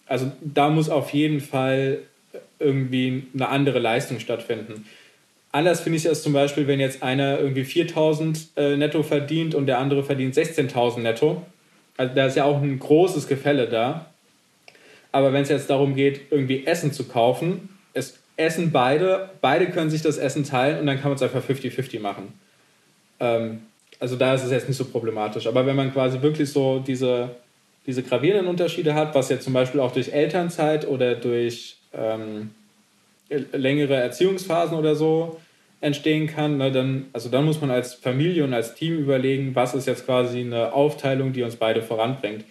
Also 0.08 0.32
da 0.42 0.70
muss 0.70 0.90
auf 0.90 1.12
jeden 1.12 1.40
Fall 1.40 2.00
irgendwie 2.60 3.28
eine 3.34 3.50
andere 3.50 3.80
Leistung 3.80 4.20
stattfinden. 4.20 4.86
Anders 5.52 5.82
finde 5.82 5.98
ich 5.98 6.06
es 6.06 6.24
zum 6.24 6.34
Beispiel, 6.34 6.68
wenn 6.68 6.80
jetzt 6.80 7.04
einer 7.04 7.40
irgendwie 7.40 7.64
4000 7.64 8.48
äh, 8.56 8.76
netto 8.76 9.04
verdient 9.04 9.54
und 9.54 9.68
der 9.68 9.78
andere 9.78 10.04
verdient 10.04 10.36
16.000 10.36 11.00
netto. 11.00 11.44
Also 11.96 12.16
da 12.16 12.26
ist 12.26 12.36
ja 12.36 12.46
auch 12.46 12.62
ein 12.62 12.80
großes 12.80 13.28
Gefälle 13.28 13.68
da. 13.68 14.08
Aber 15.12 15.32
wenn 15.32 15.44
es 15.44 15.50
jetzt 15.50 15.70
darum 15.70 15.96
geht, 15.96 16.22
irgendwie 16.32 16.66
Essen 16.66 16.92
zu 16.92 17.04
kaufen, 17.04 17.70
es 17.94 18.18
essen 18.36 18.72
beide, 18.72 19.30
beide 19.42 19.70
können 19.70 19.92
sich 19.92 20.02
das 20.02 20.18
Essen 20.18 20.44
teilen 20.44 20.80
und 20.80 20.88
dann 20.88 21.00
kann 21.00 21.12
man 21.12 21.18
es 21.18 21.22
einfach 21.22 21.44
50-50 21.48 22.00
machen. 22.00 22.34
Ähm, 23.20 23.62
also 24.00 24.16
da 24.16 24.34
ist 24.34 24.44
es 24.44 24.52
jetzt 24.52 24.68
nicht 24.68 24.78
so 24.78 24.86
problematisch. 24.86 25.46
Aber 25.46 25.68
wenn 25.68 25.76
man 25.76 25.94
quasi 25.94 26.20
wirklich 26.22 26.52
so 26.52 26.80
diese, 26.80 27.30
diese 27.86 28.04
gravierenden 28.04 28.48
Unterschiede 28.48 28.94
hat, 28.94 29.14
was 29.16 29.30
jetzt 29.30 29.44
zum 29.44 29.54
Beispiel 29.54 29.80
auch 29.80 29.92
durch 29.92 30.14
Elternzeit 30.14 30.88
oder 30.88 31.16
durch 31.16 31.78
ähm, 31.94 32.52
längere 33.30 33.96
Erziehungsphasen 33.96 34.78
oder 34.78 34.96
so 34.96 35.40
entstehen 35.82 36.28
kann, 36.28 36.58
ne, 36.58 36.72
dann, 36.72 37.08
also 37.12 37.28
dann 37.30 37.44
muss 37.44 37.60
man 37.60 37.70
als 37.70 37.94
Familie 37.94 38.46
und 38.46 38.54
als 38.54 38.74
Team 38.74 38.98
überlegen, 38.98 39.54
was 39.54 39.74
ist 39.74 39.86
jetzt 39.86 40.06
quasi 40.06 40.40
eine 40.40 40.72
Aufteilung, 40.72 41.34
die 41.34 41.44
uns 41.44 41.58
beide 41.58 41.82
voranbringt. 41.82 42.46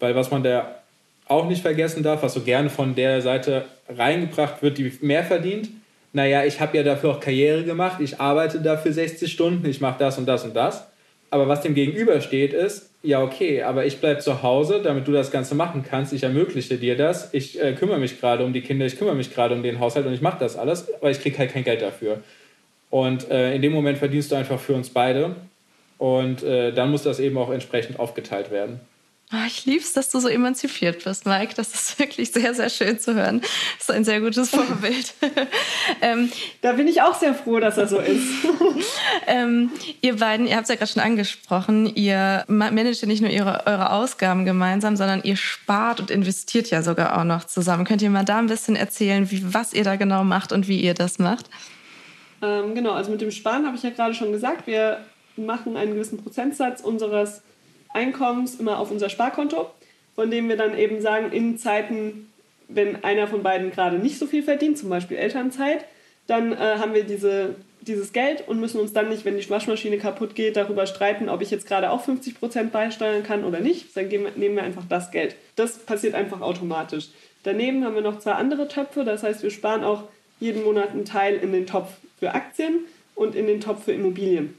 Weil 0.00 0.16
was 0.16 0.32
man 0.32 0.42
da 0.42 0.82
auch 1.28 1.48
nicht 1.48 1.62
vergessen 1.62 2.02
darf, 2.02 2.24
was 2.24 2.34
so 2.34 2.40
gerne 2.40 2.70
von 2.70 2.96
der 2.96 3.22
Seite 3.22 3.66
reingebracht 3.88 4.62
wird, 4.62 4.78
die 4.78 4.92
mehr 5.00 5.22
verdient, 5.22 5.68
naja, 6.12 6.44
ich 6.44 6.60
habe 6.60 6.76
ja 6.76 6.82
dafür 6.82 7.12
auch 7.12 7.20
Karriere 7.20 7.64
gemacht, 7.64 8.00
ich 8.00 8.20
arbeite 8.20 8.60
dafür 8.60 8.92
60 8.92 9.32
Stunden, 9.32 9.64
ich 9.66 9.80
mache 9.80 9.98
das 9.98 10.18
und 10.18 10.26
das 10.26 10.44
und 10.44 10.54
das. 10.54 10.86
Aber 11.30 11.48
was 11.48 11.62
dem 11.62 11.74
gegenübersteht 11.74 12.52
ist, 12.52 12.90
ja 13.02 13.22
okay, 13.22 13.62
aber 13.62 13.84
ich 13.86 13.98
bleibe 13.98 14.20
zu 14.20 14.42
Hause, 14.42 14.80
damit 14.82 15.06
du 15.08 15.12
das 15.12 15.30
Ganze 15.30 15.54
machen 15.54 15.84
kannst, 15.88 16.12
ich 16.12 16.22
ermögliche 16.22 16.76
dir 16.76 16.96
das, 16.96 17.32
ich 17.32 17.60
äh, 17.62 17.72
kümmere 17.72 17.98
mich 17.98 18.20
gerade 18.20 18.44
um 18.44 18.52
die 18.52 18.62
Kinder, 18.62 18.86
ich 18.86 18.96
kümmere 18.96 19.14
mich 19.14 19.34
gerade 19.34 19.54
um 19.54 19.62
den 19.62 19.80
Haushalt 19.80 20.06
und 20.06 20.14
ich 20.14 20.20
mache 20.20 20.38
das 20.38 20.56
alles, 20.56 20.92
aber 20.94 21.10
ich 21.10 21.20
kriege 21.20 21.38
halt 21.38 21.52
kein 21.52 21.64
Geld 21.64 21.82
dafür. 21.82 22.18
Und 22.90 23.30
äh, 23.30 23.54
in 23.54 23.62
dem 23.62 23.72
Moment 23.72 23.98
verdienst 23.98 24.30
du 24.30 24.36
einfach 24.36 24.60
für 24.60 24.74
uns 24.74 24.90
beide 24.90 25.34
und 25.98 26.42
äh, 26.42 26.72
dann 26.72 26.90
muss 26.90 27.02
das 27.02 27.20
eben 27.20 27.38
auch 27.38 27.50
entsprechend 27.50 27.98
aufgeteilt 27.98 28.50
werden. 28.50 28.80
Oh, 29.34 29.46
ich 29.46 29.64
liebe 29.64 29.82
es, 29.82 29.94
dass 29.94 30.10
du 30.10 30.20
so 30.20 30.28
emanzipiert 30.28 31.04
bist, 31.04 31.24
Mike. 31.24 31.54
Das 31.56 31.72
ist 31.72 31.98
wirklich 31.98 32.32
sehr, 32.32 32.52
sehr 32.52 32.68
schön 32.68 32.98
zu 32.98 33.14
hören. 33.14 33.40
Das 33.40 33.88
ist 33.88 33.90
ein 33.90 34.04
sehr 34.04 34.20
gutes 34.20 34.50
Vorbild. 34.50 35.14
ähm, 36.02 36.30
da 36.60 36.72
bin 36.72 36.86
ich 36.86 37.00
auch 37.00 37.18
sehr 37.18 37.32
froh, 37.32 37.58
dass 37.58 37.78
er 37.78 37.88
so 37.88 37.98
ist. 37.98 38.28
ähm, 39.26 39.70
ihr 40.02 40.16
beiden, 40.16 40.46
ihr 40.46 40.56
habt 40.56 40.64
es 40.64 40.68
ja 40.68 40.74
gerade 40.74 40.92
schon 40.92 41.02
angesprochen, 41.02 41.86
ihr 41.94 42.44
managt 42.46 43.00
ja 43.00 43.08
nicht 43.08 43.22
nur 43.22 43.30
ihre, 43.30 43.66
eure 43.66 43.92
Ausgaben 43.92 44.44
gemeinsam, 44.44 44.96
sondern 44.96 45.22
ihr 45.22 45.36
spart 45.36 46.00
und 46.00 46.10
investiert 46.10 46.68
ja 46.68 46.82
sogar 46.82 47.18
auch 47.18 47.24
noch 47.24 47.44
zusammen. 47.44 47.86
Könnt 47.86 48.02
ihr 48.02 48.10
mal 48.10 48.26
da 48.26 48.38
ein 48.38 48.48
bisschen 48.48 48.76
erzählen, 48.76 49.30
wie, 49.30 49.54
was 49.54 49.72
ihr 49.72 49.84
da 49.84 49.96
genau 49.96 50.24
macht 50.24 50.52
und 50.52 50.68
wie 50.68 50.82
ihr 50.82 50.92
das 50.92 51.18
macht? 51.18 51.48
Ähm, 52.42 52.74
genau, 52.74 52.92
also 52.92 53.10
mit 53.10 53.22
dem 53.22 53.30
Sparen 53.30 53.64
habe 53.64 53.78
ich 53.78 53.82
ja 53.82 53.90
gerade 53.90 54.12
schon 54.12 54.30
gesagt. 54.30 54.66
Wir 54.66 54.98
machen 55.36 55.78
einen 55.78 55.94
gewissen 55.94 56.22
Prozentsatz 56.22 56.82
unseres 56.82 57.40
Einkommens 57.92 58.56
immer 58.56 58.78
auf 58.78 58.90
unser 58.90 59.08
Sparkonto, 59.08 59.70
von 60.14 60.30
dem 60.30 60.48
wir 60.48 60.56
dann 60.56 60.76
eben 60.76 61.00
sagen, 61.00 61.32
in 61.32 61.58
Zeiten, 61.58 62.30
wenn 62.68 63.04
einer 63.04 63.26
von 63.26 63.42
beiden 63.42 63.70
gerade 63.70 63.98
nicht 63.98 64.18
so 64.18 64.26
viel 64.26 64.42
verdient, 64.42 64.78
zum 64.78 64.88
Beispiel 64.88 65.16
Elternzeit, 65.16 65.84
dann 66.26 66.52
äh, 66.52 66.56
haben 66.56 66.94
wir 66.94 67.04
diese, 67.04 67.56
dieses 67.80 68.12
Geld 68.12 68.46
und 68.46 68.60
müssen 68.60 68.80
uns 68.80 68.92
dann 68.92 69.08
nicht, 69.08 69.24
wenn 69.24 69.36
die 69.36 69.50
Waschmaschine 69.50 69.98
kaputt 69.98 70.34
geht, 70.34 70.56
darüber 70.56 70.86
streiten, 70.86 71.28
ob 71.28 71.42
ich 71.42 71.50
jetzt 71.50 71.66
gerade 71.66 71.90
auch 71.90 72.06
50% 72.06 72.70
beisteuern 72.70 73.22
kann 73.22 73.44
oder 73.44 73.60
nicht. 73.60 73.96
Dann 73.96 74.08
geben, 74.08 74.26
nehmen 74.36 74.56
wir 74.56 74.62
einfach 74.62 74.84
das 74.88 75.10
Geld. 75.10 75.34
Das 75.56 75.78
passiert 75.78 76.14
einfach 76.14 76.40
automatisch. 76.40 77.08
Daneben 77.42 77.84
haben 77.84 77.94
wir 77.94 78.02
noch 78.02 78.20
zwei 78.20 78.32
andere 78.32 78.68
Töpfe, 78.68 79.04
das 79.04 79.22
heißt, 79.22 79.42
wir 79.42 79.50
sparen 79.50 79.82
auch 79.82 80.04
jeden 80.38 80.62
Monat 80.62 80.90
einen 80.90 81.04
Teil 81.04 81.36
in 81.36 81.52
den 81.52 81.66
Topf 81.66 81.90
für 82.18 82.34
Aktien 82.34 82.80
und 83.14 83.34
in 83.34 83.46
den 83.46 83.60
Topf 83.60 83.84
für 83.84 83.92
Immobilien. 83.92 84.54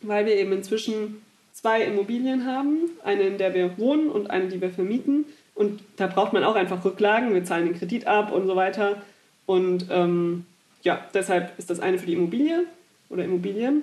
Weil 0.00 0.26
wir 0.26 0.36
eben 0.36 0.52
inzwischen 0.52 1.22
zwei 1.60 1.82
Immobilien 1.82 2.46
haben, 2.46 2.90
eine, 3.04 3.22
in 3.22 3.38
der 3.38 3.54
wir 3.54 3.76
wohnen 3.78 4.08
und 4.08 4.30
eine, 4.30 4.48
die 4.48 4.60
wir 4.60 4.70
vermieten. 4.70 5.26
Und 5.54 5.82
da 5.96 6.06
braucht 6.06 6.32
man 6.32 6.44
auch 6.44 6.54
einfach 6.54 6.84
Rücklagen. 6.84 7.34
Wir 7.34 7.44
zahlen 7.44 7.66
den 7.66 7.78
Kredit 7.78 8.06
ab 8.06 8.32
und 8.32 8.46
so 8.46 8.56
weiter. 8.56 9.02
Und 9.46 9.86
ähm, 9.90 10.46
ja, 10.82 11.04
deshalb 11.12 11.58
ist 11.58 11.70
das 11.70 11.80
eine 11.80 11.98
für 11.98 12.06
die 12.06 12.14
Immobilie 12.14 12.64
oder 13.10 13.24
Immobilien 13.24 13.82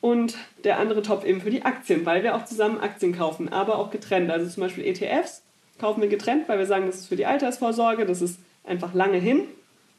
und 0.00 0.36
der 0.64 0.78
andere 0.78 1.02
Topf 1.02 1.24
eben 1.24 1.40
für 1.40 1.50
die 1.50 1.64
Aktien, 1.64 2.06
weil 2.06 2.22
wir 2.22 2.34
auch 2.34 2.44
zusammen 2.44 2.80
Aktien 2.80 3.16
kaufen, 3.16 3.52
aber 3.52 3.78
auch 3.78 3.90
getrennt. 3.90 4.30
Also 4.30 4.48
zum 4.48 4.62
Beispiel 4.62 4.84
ETFs 4.84 5.42
kaufen 5.78 6.00
wir 6.00 6.08
getrennt, 6.08 6.48
weil 6.48 6.58
wir 6.58 6.66
sagen, 6.66 6.86
das 6.86 6.96
ist 6.96 7.08
für 7.08 7.16
die 7.16 7.26
Altersvorsorge, 7.26 8.06
das 8.06 8.22
ist 8.22 8.38
einfach 8.64 8.94
lange 8.94 9.18
hin. 9.18 9.44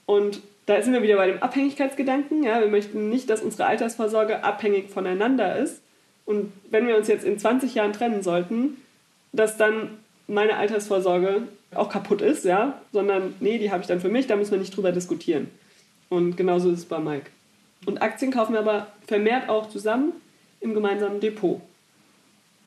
Und 0.05 0.41
da 0.65 0.81
sind 0.81 0.93
wir 0.93 1.03
wieder 1.03 1.17
bei 1.17 1.27
dem 1.27 1.41
Abhängigkeitsgedanken. 1.41 2.43
Ja, 2.43 2.59
wir 2.59 2.67
möchten 2.67 3.09
nicht, 3.09 3.29
dass 3.29 3.41
unsere 3.41 3.65
Altersvorsorge 3.65 4.43
abhängig 4.43 4.89
voneinander 4.89 5.57
ist, 5.57 5.81
und 6.27 6.51
wenn 6.69 6.85
wir 6.85 6.97
uns 6.97 7.07
jetzt 7.07 7.23
in 7.23 7.39
20 7.39 7.73
Jahren 7.73 7.93
trennen 7.93 8.21
sollten, 8.21 8.77
dass 9.31 9.55
dann 9.55 9.97
meine 10.27 10.57
Altersvorsorge 10.57 11.43
auch 11.73 11.87
kaputt 11.87 12.21
ist, 12.21 12.43
ja, 12.43 12.81
sondern 12.91 13.33
nee, 13.39 13.57
die 13.57 13.71
habe 13.71 13.81
ich 13.81 13.87
dann 13.87 14.01
für 14.01 14.09
mich, 14.09 14.27
da 14.27 14.35
müssen 14.35 14.51
wir 14.51 14.59
nicht 14.59 14.75
drüber 14.75 14.91
diskutieren. 14.91 15.49
Und 16.09 16.35
genauso 16.35 16.69
ist 16.69 16.79
es 16.79 16.85
bei 16.85 16.99
Mike. 16.99 17.31
Und 17.85 18.01
Aktien 18.01 18.31
kaufen 18.31 18.53
wir 18.53 18.59
aber 18.59 18.87
vermehrt 19.07 19.47
auch 19.47 19.69
zusammen 19.69 20.11
im 20.59 20.73
gemeinsamen 20.73 21.21
Depot. 21.21 21.61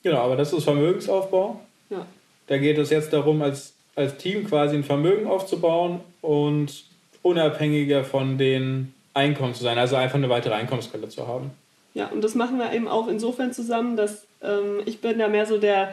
Genau, 0.02 0.18
aber 0.18 0.36
das 0.36 0.54
ist 0.54 0.64
Vermögensaufbau. 0.64 1.60
Ja. 1.90 2.06
Da 2.46 2.56
geht 2.56 2.78
es 2.78 2.88
jetzt 2.88 3.12
darum, 3.12 3.42
als, 3.42 3.74
als 3.94 4.16
Team 4.16 4.46
quasi 4.46 4.74
ein 4.74 4.84
Vermögen 4.84 5.26
aufzubauen 5.26 6.00
und 6.22 6.84
unabhängiger 7.20 8.04
von 8.04 8.38
den 8.38 8.94
Einkommen 9.12 9.52
zu 9.52 9.62
sein, 9.62 9.76
also 9.76 9.96
einfach 9.96 10.16
eine 10.16 10.30
weitere 10.30 10.54
Einkommensquelle 10.54 11.10
zu 11.10 11.28
haben. 11.28 11.50
Ja, 11.94 12.06
und 12.06 12.22
das 12.22 12.34
machen 12.34 12.58
wir 12.58 12.72
eben 12.72 12.88
auch 12.88 13.08
insofern 13.08 13.52
zusammen, 13.52 13.96
dass 13.96 14.26
ähm, 14.42 14.80
ich 14.86 15.00
bin 15.00 15.18
ja 15.18 15.28
mehr 15.28 15.46
so 15.46 15.58
der 15.58 15.92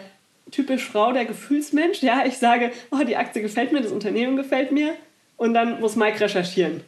typisch 0.52 0.86
Frau, 0.86 1.12
der 1.12 1.26
Gefühlsmensch. 1.26 2.02
Ja, 2.02 2.24
ich 2.26 2.38
sage, 2.38 2.72
oh, 2.92 3.04
die 3.04 3.18
Aktie 3.18 3.42
gefällt 3.42 3.72
mir, 3.72 3.82
das 3.82 3.92
Unternehmen 3.92 4.38
gefällt 4.38 4.72
mir. 4.72 4.94
Und 5.38 5.54
dann 5.54 5.80
muss 5.80 5.96
Mike 5.96 6.20
recherchieren. 6.20 6.82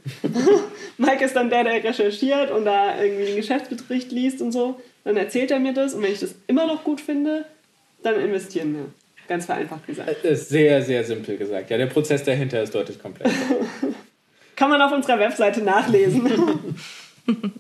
Mike 0.98 1.24
ist 1.24 1.36
dann 1.36 1.52
der, 1.52 1.64
der 1.64 1.84
recherchiert 1.84 2.50
und 2.50 2.66
da 2.66 3.00
irgendwie 3.02 3.26
den 3.26 3.36
Geschäftsbericht 3.36 4.12
liest 4.12 4.42
und 4.42 4.52
so. 4.52 4.80
Dann 5.04 5.18
erzählt 5.18 5.52
er 5.52 5.60
mir 5.60 5.74
das 5.74 5.94
und 5.94 6.02
wenn 6.02 6.12
ich 6.12 6.20
das 6.20 6.34
immer 6.48 6.66
noch 6.66 6.84
gut 6.84 7.00
finde, 7.00 7.46
dann 8.02 8.20
investieren 8.20 8.74
wir. 8.74 8.86
Ganz 9.28 9.46
vereinfacht 9.46 9.86
gesagt. 9.86 10.16
Das 10.24 10.40
ist 10.40 10.50
sehr, 10.50 10.82
sehr 10.82 11.04
simpel 11.04 11.38
gesagt. 11.38 11.70
Ja, 11.70 11.78
der 11.78 11.86
Prozess 11.86 12.24
dahinter 12.24 12.64
ist 12.64 12.74
deutlich 12.74 13.00
komplexer. 13.00 13.36
Kann 14.56 14.72
man 14.72 14.82
auf 14.82 14.92
unserer 14.92 15.20
Webseite 15.20 15.62
nachlesen. 15.62 16.76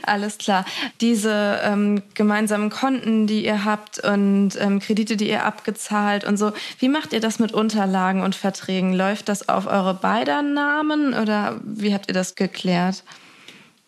Alles 0.06 0.38
klar. 0.38 0.64
Diese 1.00 1.60
ähm, 1.62 2.02
gemeinsamen 2.14 2.70
Konten, 2.70 3.26
die 3.26 3.44
ihr 3.44 3.64
habt 3.64 3.98
und 4.04 4.50
ähm, 4.58 4.80
Kredite, 4.80 5.16
die 5.16 5.28
ihr 5.28 5.44
abgezahlt 5.44 6.24
und 6.24 6.36
so, 6.36 6.52
wie 6.78 6.88
macht 6.88 7.12
ihr 7.12 7.20
das 7.20 7.38
mit 7.38 7.52
Unterlagen 7.52 8.22
und 8.22 8.34
Verträgen? 8.34 8.92
Läuft 8.92 9.28
das 9.28 9.48
auf 9.48 9.66
eure 9.66 9.94
beiden 9.94 10.54
Namen 10.54 11.14
oder 11.14 11.60
wie 11.64 11.94
habt 11.94 12.08
ihr 12.08 12.14
das 12.14 12.34
geklärt? 12.34 13.04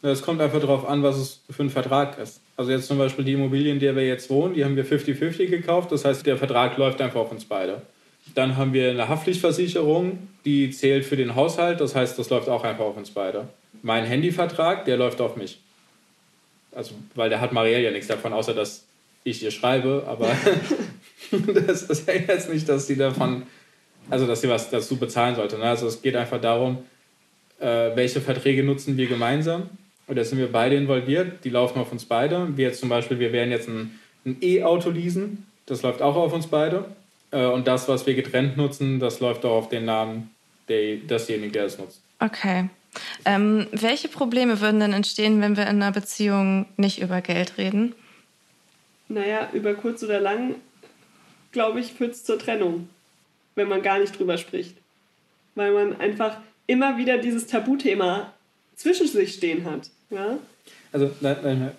Es 0.02 0.22
kommt 0.22 0.40
einfach 0.40 0.60
darauf 0.60 0.88
an, 0.88 1.04
was 1.04 1.16
es 1.16 1.40
für 1.48 1.62
ein 1.62 1.70
Vertrag 1.70 2.18
ist. 2.18 2.40
Also 2.56 2.72
jetzt 2.72 2.88
zum 2.88 2.98
Beispiel 2.98 3.24
die 3.24 3.34
Immobilien, 3.34 3.74
in 3.74 3.80
der 3.80 3.94
wir 3.94 4.06
jetzt 4.06 4.28
wohnen, 4.30 4.54
die 4.54 4.64
haben 4.64 4.74
wir 4.74 4.84
50-50 4.84 5.46
gekauft. 5.46 5.92
Das 5.92 6.04
heißt, 6.04 6.26
der 6.26 6.36
Vertrag 6.36 6.76
läuft 6.76 7.00
einfach 7.00 7.20
auf 7.20 7.30
uns 7.30 7.44
beide. 7.44 7.82
Dann 8.34 8.56
haben 8.56 8.72
wir 8.72 8.90
eine 8.90 9.08
Haftpflichtversicherung, 9.08 10.28
die 10.44 10.70
zählt 10.70 11.04
für 11.04 11.16
den 11.16 11.34
Haushalt. 11.36 11.80
Das 11.80 11.94
heißt, 11.94 12.18
das 12.18 12.30
läuft 12.30 12.48
auch 12.48 12.64
einfach 12.64 12.84
auf 12.84 12.96
uns 12.96 13.10
beide. 13.10 13.48
Mein 13.82 14.04
Handyvertrag, 14.04 14.84
der 14.84 14.96
läuft 14.96 15.20
auf 15.20 15.36
mich. 15.36 15.60
Also, 16.74 16.94
weil 17.14 17.28
der 17.30 17.40
hat 17.40 17.52
Marielle 17.52 17.84
ja 17.84 17.90
nichts 17.90 18.08
davon, 18.08 18.32
außer 18.32 18.54
dass 18.54 18.84
ich 19.24 19.42
ihr 19.42 19.50
schreibe, 19.50 20.04
aber 20.06 20.34
das 21.66 21.82
ist 21.82 22.08
ja 22.08 22.14
jetzt 22.14 22.52
nicht, 22.52 22.68
dass 22.68 22.86
sie 22.86 22.96
davon, 22.96 23.44
also 24.10 24.26
dass 24.26 24.40
sie 24.40 24.48
was 24.48 24.70
dazu 24.70 24.96
bezahlen 24.96 25.36
sollte. 25.36 25.58
Ne? 25.58 25.64
Also 25.64 25.86
es 25.86 26.02
geht 26.02 26.16
einfach 26.16 26.40
darum, 26.40 26.78
äh, 27.60 27.90
welche 27.94 28.20
Verträge 28.20 28.62
nutzen 28.62 28.96
wir 28.96 29.06
gemeinsam. 29.06 29.70
Und 30.06 30.16
da 30.16 30.24
sind 30.24 30.38
wir 30.38 30.50
beide 30.50 30.76
involviert, 30.76 31.44
die 31.44 31.50
laufen 31.50 31.78
auf 31.78 31.92
uns 31.92 32.04
beide. 32.04 32.56
Wir 32.56 32.68
jetzt 32.68 32.80
zum 32.80 32.88
Beispiel, 32.88 33.18
wir 33.18 33.32
werden 33.32 33.50
jetzt 33.50 33.68
ein 33.68 33.98
E-Auto 34.40 34.90
leasen, 34.90 35.46
das 35.66 35.82
läuft 35.82 36.02
auch 36.02 36.16
auf 36.16 36.32
uns 36.32 36.48
beide. 36.48 36.86
Äh, 37.30 37.46
und 37.46 37.66
das, 37.66 37.88
was 37.88 38.06
wir 38.06 38.14
getrennt 38.14 38.56
nutzen, 38.56 38.98
das 38.98 39.20
läuft 39.20 39.44
auch 39.44 39.56
auf 39.56 39.68
den 39.68 39.84
Namen 39.84 40.30
der, 40.68 40.96
desjenigen, 40.96 41.52
der 41.52 41.66
es 41.66 41.78
nutzt. 41.78 42.02
Okay. 42.18 42.68
Ähm, 43.24 43.66
welche 43.72 44.08
Probleme 44.08 44.60
würden 44.60 44.80
denn 44.80 44.92
entstehen, 44.92 45.40
wenn 45.40 45.56
wir 45.56 45.64
in 45.64 45.82
einer 45.82 45.92
Beziehung 45.92 46.66
nicht 46.76 47.00
über 47.00 47.20
Geld 47.20 47.58
reden? 47.58 47.94
Naja, 49.08 49.48
über 49.52 49.74
kurz 49.74 50.02
oder 50.02 50.20
lang, 50.20 50.54
glaube 51.52 51.80
ich, 51.80 51.92
führt 51.92 52.12
es 52.12 52.24
zur 52.24 52.38
Trennung, 52.38 52.88
wenn 53.54 53.68
man 53.68 53.82
gar 53.82 53.98
nicht 53.98 54.18
drüber 54.18 54.38
spricht. 54.38 54.76
Weil 55.54 55.72
man 55.72 56.00
einfach 56.00 56.38
immer 56.66 56.96
wieder 56.96 57.18
dieses 57.18 57.46
Tabuthema 57.46 58.32
zwischen 58.76 59.06
sich 59.06 59.34
stehen 59.34 59.64
hat. 59.64 59.90
Ja? 60.10 60.38
Also 60.92 61.10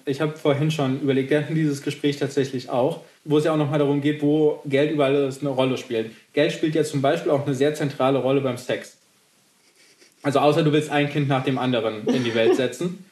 ich 0.05 0.21
habe 0.21 0.35
vorhin 0.37 0.71
schon 0.71 1.01
überlegt, 1.01 1.29
wir 1.29 1.39
hatten 1.39 1.55
dieses 1.55 1.81
Gespräch 1.81 2.17
tatsächlich 2.17 2.69
auch, 2.69 3.01
wo 3.25 3.37
es 3.37 3.45
ja 3.45 3.53
auch 3.53 3.57
nochmal 3.57 3.79
darum 3.79 4.01
geht, 4.01 4.21
wo 4.21 4.61
Geld 4.65 4.91
überall 4.91 5.31
eine 5.39 5.49
Rolle 5.49 5.77
spielt. 5.77 6.11
Geld 6.33 6.51
spielt 6.51 6.73
ja 6.75 6.83
zum 6.83 7.01
Beispiel 7.01 7.31
auch 7.31 7.45
eine 7.45 7.53
sehr 7.53 7.75
zentrale 7.75 8.19
Rolle 8.19 8.41
beim 8.41 8.57
Sex. 8.57 8.97
Also 10.23 10.39
außer 10.39 10.63
du 10.63 10.71
willst 10.71 10.89
ein 10.89 11.09
Kind 11.09 11.27
nach 11.27 11.43
dem 11.43 11.57
anderen 11.57 12.07
in 12.07 12.23
die 12.23 12.33
Welt 12.33 12.55
setzen, 12.55 13.05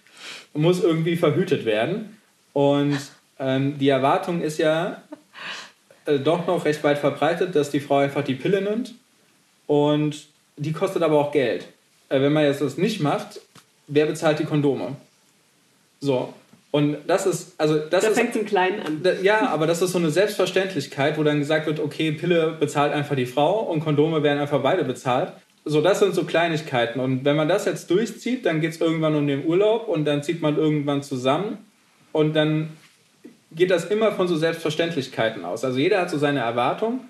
muss 0.54 0.82
irgendwie 0.82 1.17
verhütet 1.17 1.65
werden. 1.65 2.17
Und 2.54 2.97
ähm, 3.38 3.78
die 3.78 3.89
Erwartung 3.89 4.41
ist 4.41 4.58
ja 4.58 5.04
äh, 6.06 6.19
doch 6.19 6.47
noch 6.47 6.65
recht 6.65 6.84
weit 6.84 6.97
verbreitet, 6.97 7.56
dass 7.56 7.69
die 7.69 7.82
Frau 7.82 7.97
einfach 7.97 8.24
die 8.24 8.36
Pille 8.36 8.62
nimmt. 8.62 8.93
Und 9.67 10.28
die 10.56 10.71
kostet 10.71 11.04
aber 11.04 11.19
auch 11.19 11.32
Geld. 11.32 11.67
Äh, 12.10 12.21
wenn 12.21 12.34
man 12.34 12.45
jetzt 12.45 12.62
das 12.62 12.78
nicht 12.78 13.02
macht, 13.02 13.41
wer 13.88 14.06
bezahlt 14.06 14.39
die 14.39 14.45
Kondome? 14.45 14.95
So. 16.00 16.34
Und 16.71 16.97
das 17.08 17.26
ist, 17.26 17.56
also 17.58 17.78
das 17.78 18.06
da 18.06 18.12
fängt 18.12 18.32
zum 18.32 18.45
Kleinen 18.45 18.80
an. 18.80 19.06
Ja, 19.21 19.50
aber 19.50 19.67
das 19.67 19.82
ist 19.82 19.91
so 19.91 19.97
eine 19.97 20.10
Selbstverständlichkeit, 20.10 21.17
wo 21.17 21.24
dann 21.24 21.39
gesagt 21.39 21.65
wird, 21.65 21.82
okay, 21.82 22.13
Pille 22.13 22.56
bezahlt 22.58 22.93
einfach 22.93 23.17
die 23.17 23.26
Frau 23.26 23.60
und 23.60 23.82
Kondome 23.82 24.24
werden 24.24 24.39
einfach 24.39 24.62
beide 24.62 24.86
bezahlt 24.86 25.34
so, 25.65 25.82
das 25.82 26.00
sind 26.00 26.15
so 26.15 26.24
Kleinigkeiten. 26.24 27.00
Und 27.00 27.24
wenn 27.26 27.36
man 27.36 27.47
das 27.47 27.65
jetzt 27.65 27.89
durchzieht, 27.89 28.45
dann 28.45 28.62
geht 28.62 28.71
es 28.71 28.82
irgendwann 28.82 29.15
um 29.15 29.28
den 29.28 29.45
Urlaub 29.45 29.88
und 29.88 30.06
dann 30.06 30.24
zieht 30.24 30.41
man 30.41 30.58
irgendwann 30.58 31.04
zusammen 31.04 31.60
und 32.12 32.36
dann 32.36 32.69
geht 33.52 33.69
das 33.69 33.86
immer 33.86 34.12
von 34.12 34.28
so 34.28 34.36
Selbstverständlichkeiten 34.36 35.45
aus. 35.45 35.63
Also 35.63 35.78
jeder 35.78 36.02
hat 36.02 36.10
so 36.10 36.17
seine 36.17 36.39
Erwartung 36.39 37.02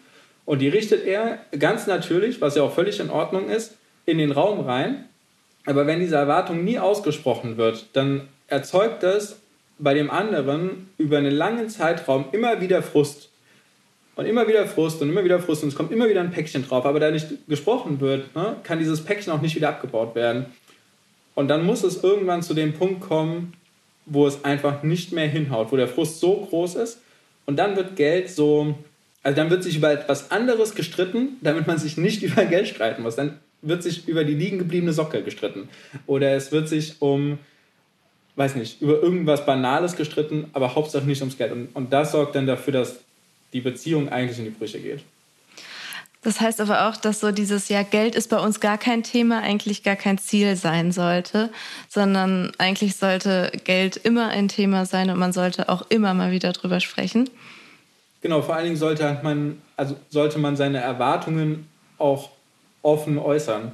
und 0.45 0.59
die 0.59 0.69
richtet 0.69 1.05
er 1.05 1.39
ganz 1.57 1.87
natürlich, 1.87 2.41
was 2.41 2.55
ja 2.55 2.63
auch 2.63 2.73
völlig 2.73 2.99
in 2.99 3.09
Ordnung 3.09 3.49
ist, 3.49 3.77
in 4.05 4.17
den 4.17 4.31
Raum 4.31 4.59
rein. 4.61 5.05
Aber 5.65 5.85
wenn 5.85 5.99
diese 5.99 6.15
Erwartung 6.15 6.63
nie 6.63 6.79
ausgesprochen 6.79 7.57
wird, 7.57 7.85
dann 7.93 8.27
erzeugt 8.47 9.03
das 9.03 9.39
bei 9.77 9.93
dem 9.93 10.09
anderen 10.09 10.89
über 10.97 11.17
einen 11.17 11.31
langen 11.31 11.69
Zeitraum 11.69 12.25
immer 12.31 12.61
wieder 12.61 12.81
Frust. 12.81 13.30
Und 14.15 14.25
immer 14.25 14.47
wieder 14.47 14.67
Frust 14.67 15.01
und 15.01 15.09
immer 15.09 15.23
wieder 15.23 15.39
Frust 15.39 15.63
und 15.63 15.69
es 15.69 15.75
kommt 15.75 15.91
immer 15.91 16.09
wieder 16.09 16.21
ein 16.21 16.31
Päckchen 16.31 16.67
drauf. 16.67 16.85
Aber 16.85 16.99
da 16.99 17.11
nicht 17.11 17.27
gesprochen 17.47 17.99
wird, 18.01 18.35
ne, 18.35 18.57
kann 18.63 18.79
dieses 18.79 19.01
Päckchen 19.01 19.31
auch 19.31 19.41
nicht 19.41 19.55
wieder 19.55 19.69
abgebaut 19.69 20.15
werden. 20.15 20.47
Und 21.33 21.47
dann 21.47 21.65
muss 21.65 21.83
es 21.83 22.03
irgendwann 22.03 22.43
zu 22.43 22.53
dem 22.53 22.73
Punkt 22.73 23.01
kommen, 23.01 23.53
wo 24.05 24.27
es 24.27 24.43
einfach 24.43 24.83
nicht 24.83 25.13
mehr 25.13 25.27
hinhaut, 25.27 25.71
wo 25.71 25.77
der 25.77 25.87
Frust 25.87 26.19
so 26.19 26.45
groß 26.49 26.75
ist. 26.75 27.01
Und 27.45 27.57
dann 27.57 27.75
wird 27.75 27.95
Geld 27.95 28.29
so 28.29 28.75
also 29.23 29.35
dann 29.35 29.49
wird 29.49 29.63
sich 29.63 29.77
über 29.77 29.91
etwas 29.91 30.31
anderes 30.31 30.73
gestritten, 30.75 31.37
damit 31.41 31.67
man 31.67 31.77
sich 31.77 31.97
nicht 31.97 32.23
über 32.23 32.45
Geld 32.45 32.67
streiten 32.67 33.03
muss. 33.03 33.15
Dann 33.15 33.39
wird 33.61 33.83
sich 33.83 34.07
über 34.07 34.23
die 34.23 34.33
liegen 34.33 34.57
gebliebene 34.57 34.93
Socke 34.93 35.23
gestritten. 35.23 35.69
Oder 36.07 36.35
es 36.35 36.51
wird 36.51 36.67
sich 36.67 37.01
um, 37.01 37.37
weiß 38.35 38.55
nicht, 38.55 38.81
über 38.81 39.01
irgendwas 39.01 39.45
Banales 39.45 39.95
gestritten, 39.95 40.49
aber 40.53 40.73
hauptsächlich 40.73 41.07
nicht 41.07 41.21
ums 41.21 41.37
Geld. 41.37 41.51
Und, 41.51 41.69
und 41.75 41.93
das 41.93 42.11
sorgt 42.11 42.35
dann 42.35 42.47
dafür, 42.47 42.73
dass 42.73 42.99
die 43.53 43.61
Beziehung 43.61 44.09
eigentlich 44.09 44.39
in 44.39 44.45
die 44.45 44.51
Brüche 44.51 44.79
geht. 44.79 45.01
Das 46.23 46.39
heißt 46.39 46.61
aber 46.61 46.87
auch, 46.87 46.97
dass 46.97 47.19
so 47.19 47.31
dieses 47.31 47.67
ja 47.69 47.81
Geld 47.81 48.13
ist 48.15 48.29
bei 48.29 48.37
uns 48.37 48.59
gar 48.59 48.77
kein 48.77 49.01
Thema, 49.01 49.41
eigentlich 49.41 49.81
gar 49.81 49.95
kein 49.95 50.19
Ziel 50.19 50.55
sein 50.55 50.91
sollte, 50.91 51.49
sondern 51.89 52.51
eigentlich 52.59 52.95
sollte 52.95 53.51
Geld 53.63 53.97
immer 53.97 54.29
ein 54.29 54.47
Thema 54.47 54.85
sein 54.85 55.09
und 55.09 55.17
man 55.17 55.33
sollte 55.33 55.67
auch 55.67 55.89
immer 55.89 56.13
mal 56.13 56.31
wieder 56.31 56.51
drüber 56.51 56.79
sprechen. 56.79 57.27
Genau, 58.21 58.43
vor 58.43 58.55
allen 58.55 58.65
Dingen 58.65 58.77
sollte 58.77 59.19
man, 59.23 59.59
also 59.75 59.95
sollte 60.09 60.37
man 60.37 60.55
seine 60.55 60.77
Erwartungen 60.77 61.67
auch 61.97 62.29
offen 62.83 63.17
äußern. 63.17 63.71